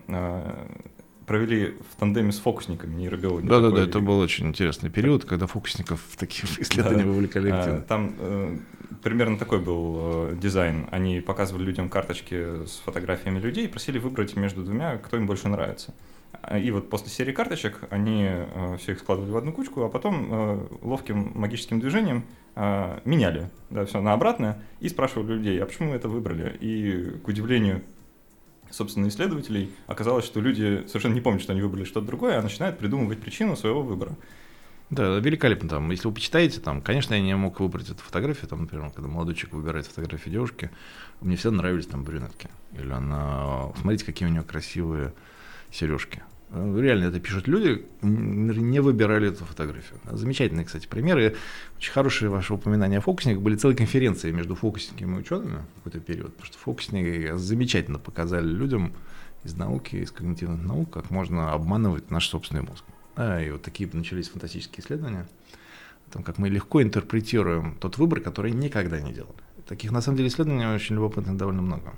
[1.25, 3.47] провели в тандеме с фокусниками нейробиологи.
[3.47, 7.09] Да, да, да, это был очень интересный период, когда фокусников в такие исследования да.
[7.09, 7.81] вовлекали активно.
[7.81, 8.57] Там э,
[9.03, 10.87] примерно такой был э, дизайн.
[10.91, 15.47] Они показывали людям карточки с фотографиями людей и просили выбрать между двумя, кто им больше
[15.49, 15.93] нравится.
[16.59, 20.27] И вот после серии карточек они э, все их складывали в одну кучку, а потом
[20.29, 22.25] э, ловким магическим движением
[22.55, 26.57] э, меняли да, все на обратное и спрашивали людей, а почему вы это выбрали?
[26.59, 27.81] И, к удивлению
[28.71, 32.79] собственно, исследователей, оказалось, что люди совершенно не помнят, что они выбрали что-то другое, а начинают
[32.79, 34.15] придумывать причину своего выбора.
[34.93, 35.69] Да, великолепно.
[35.69, 38.47] Там, если вы почитаете, там, конечно, я не мог выбрать эту фотографию.
[38.47, 40.69] Там, например, когда молодой человек выбирает фотографию девушки,
[41.19, 42.47] мне всегда нравились там брюнетки.
[42.77, 45.13] Или она, смотрите, какие у нее красивые
[45.71, 46.21] сережки.
[46.51, 49.99] Э, реально это пишут люди, не выбирали эту фотографию.
[50.11, 51.35] Замечательные, кстати, примеры.
[51.77, 53.41] Очень хорошие ваши упоминания о фокусниках.
[53.41, 56.35] Были целые конференции между фокусниками и учеными в какой-то период.
[56.35, 58.93] Потому что фокусники замечательно показали людям
[59.43, 62.85] из науки, из когнитивных наук, как можно обманывать наш собственный мозг.
[63.17, 65.27] И вот такие начались фантастические исследования.
[66.09, 69.35] О том, как мы легко интерпретируем тот выбор, который никогда не делали.
[69.67, 71.93] Таких, на самом деле, исследований очень любопытных довольно много.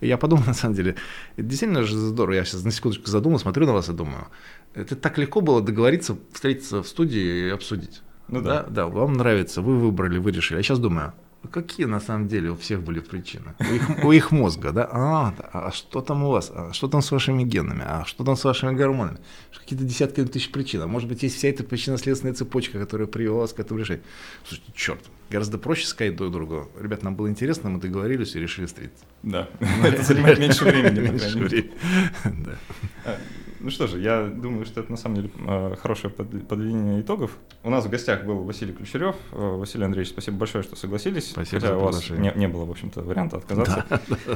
[0.00, 0.96] Я подумал, на самом деле,
[1.36, 2.34] это действительно же здорово.
[2.34, 4.26] Я сейчас на секундочку задумал, смотрю на вас и думаю,
[4.74, 8.02] это так легко было договориться, встретиться в студии и обсудить.
[8.28, 8.62] Ну да.
[8.62, 10.58] Да, да вам нравится, вы выбрали, вы решили.
[10.58, 11.12] Я сейчас думаю,
[11.50, 13.54] какие на самом деле у всех были причины?
[13.58, 14.88] У их, у их мозга, да?
[14.90, 16.52] А, а что там у вас?
[16.54, 17.82] А что там с вашими генами?
[17.84, 19.18] А что там с вашими гормонами?
[19.58, 20.82] Какие-то десятки тысяч причин.
[20.82, 24.04] А может быть, есть вся эта причинно-следственная цепочка, которая привела вас к этому решению.
[24.46, 26.70] Слушайте, черт, гораздо проще сказать друг другу.
[26.80, 29.04] Ребят, нам было интересно, мы договорились и решили встретиться.
[29.22, 29.48] Да,
[29.84, 31.00] это занимает меньше времени.
[31.00, 31.70] Меньше времени.
[33.04, 33.18] А,
[33.62, 37.38] ну что же, я думаю, что это на самом деле а, хорошее подведение итогов.
[37.62, 39.16] У нас в гостях был Василий Ключерев.
[39.32, 41.30] А, Василий Андреевич, спасибо большое, что согласились.
[41.30, 43.84] Спасибо Хотя у вас не, не было, в общем-то, варианта отказаться.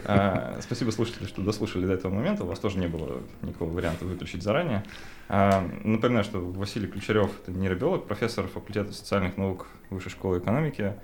[0.04, 0.56] Да.
[0.60, 2.44] Спасибо слушатели, что дослушали до этого момента.
[2.44, 4.84] У вас тоже не было никакого варианта выключить заранее.
[5.28, 10.94] Напоминаю, что Василий Ключерев– это нейробиолог, профессор факультета социальных наук Высшей школы экономики.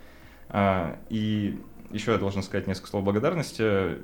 [0.48, 1.58] А, и
[1.90, 3.98] еще я должен сказать несколько слов благодарности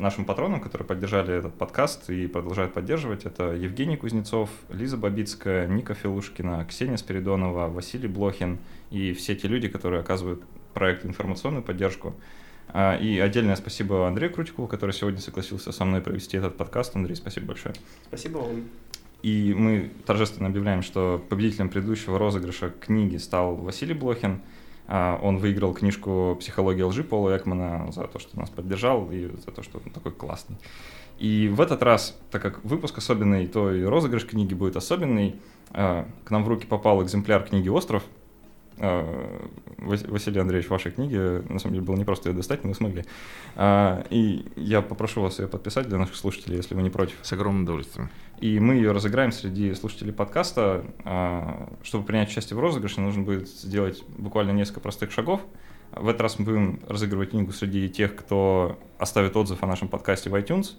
[0.00, 3.24] нашим патронам, которые поддержали этот подкаст и продолжают поддерживать.
[3.24, 8.58] Это Евгений Кузнецов, Лиза Бабицкая, Ника Филушкина, Ксения Спиридонова, Василий Блохин
[8.90, 10.42] и все те люди, которые оказывают
[10.74, 12.14] проекту информационную поддержку.
[12.68, 16.96] А, и отдельное спасибо Андрею Крутикову, который сегодня согласился со мной провести этот подкаст.
[16.96, 17.74] Андрей, спасибо большое.
[18.08, 18.64] Спасибо вам.
[19.22, 24.40] И мы торжественно объявляем, что победителем предыдущего розыгрыша книги стал Василий Блохин.
[24.92, 29.52] А, он выиграл книжку «Психология лжи» Пола Экмана за то, что нас поддержал и за
[29.52, 30.56] то, что он такой классный.
[31.20, 35.36] И в этот раз, так как выпуск особенный, то и розыгрыш книги будет особенный.
[35.70, 38.02] А, к нам в руки попал экземпляр книги «Остров»,
[38.80, 41.16] Василий Андреевич, вашей книги,
[41.52, 43.04] на самом деле было не просто ее достать, но вы смогли.
[43.56, 47.16] А, и я попрошу вас ее подписать для наших слушателей, если вы не против.
[47.22, 48.10] С огромным удовольствием.
[48.40, 50.84] И мы ее разыграем среди слушателей подкаста.
[51.04, 55.42] А, чтобы принять участие в розыгрыше, нужно будет сделать буквально несколько простых шагов.
[55.92, 60.30] В этот раз мы будем разыгрывать книгу среди тех, кто оставит отзыв о нашем подкасте
[60.30, 60.76] в iTunes.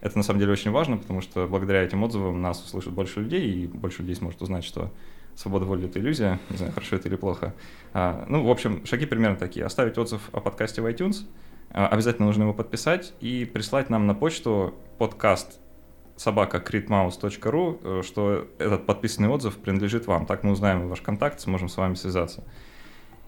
[0.00, 3.50] Это на самом деле очень важно, потому что благодаря этим отзывам нас услышат больше людей,
[3.50, 4.92] и больше людей сможет узнать, что
[5.36, 7.54] свобода воли— это иллюзия, не знаю, хорошо это или плохо.
[7.92, 9.64] А, ну, в общем, шаги примерно такие.
[9.64, 11.26] Оставить отзыв о подкасте в iTunes,
[11.70, 15.60] А, обязательно нужно его подписать и прислать нам на почту подкаст
[16.16, 20.26] собака critmouse.ru, э, что этот подписанный отзыв принадлежит вам.
[20.26, 22.44] Так мы узнаем ваш контакт, сможем с вами связаться.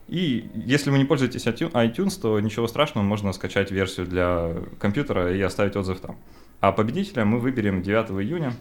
[0.08, 5.40] И если вы не пользуетесь iTunes, то ничего страшного, можно скачать версию для компьютера и
[5.42, 6.16] оставить отзыв там.
[6.60, 8.54] А победителя мы выберем 9 июня.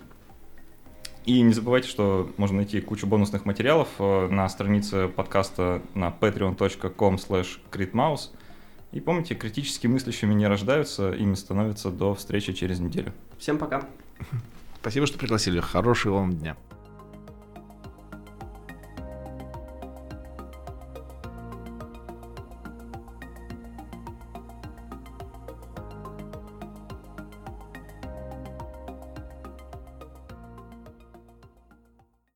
[1.28, 7.16] И не забывайте, что можно найти кучу бонусных материалов э, на странице подкаста на patreon.com
[7.16, 7.60] slash
[8.94, 13.12] И помните, критически мыслящими не рождаются, ими становятся до встречи через неделю.
[13.38, 13.86] Всем пока.
[14.80, 15.60] Спасибо, что пригласили.
[15.60, 16.56] Хорошего вам дня.